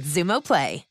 Xumo 0.01 0.41
Play. 0.41 0.90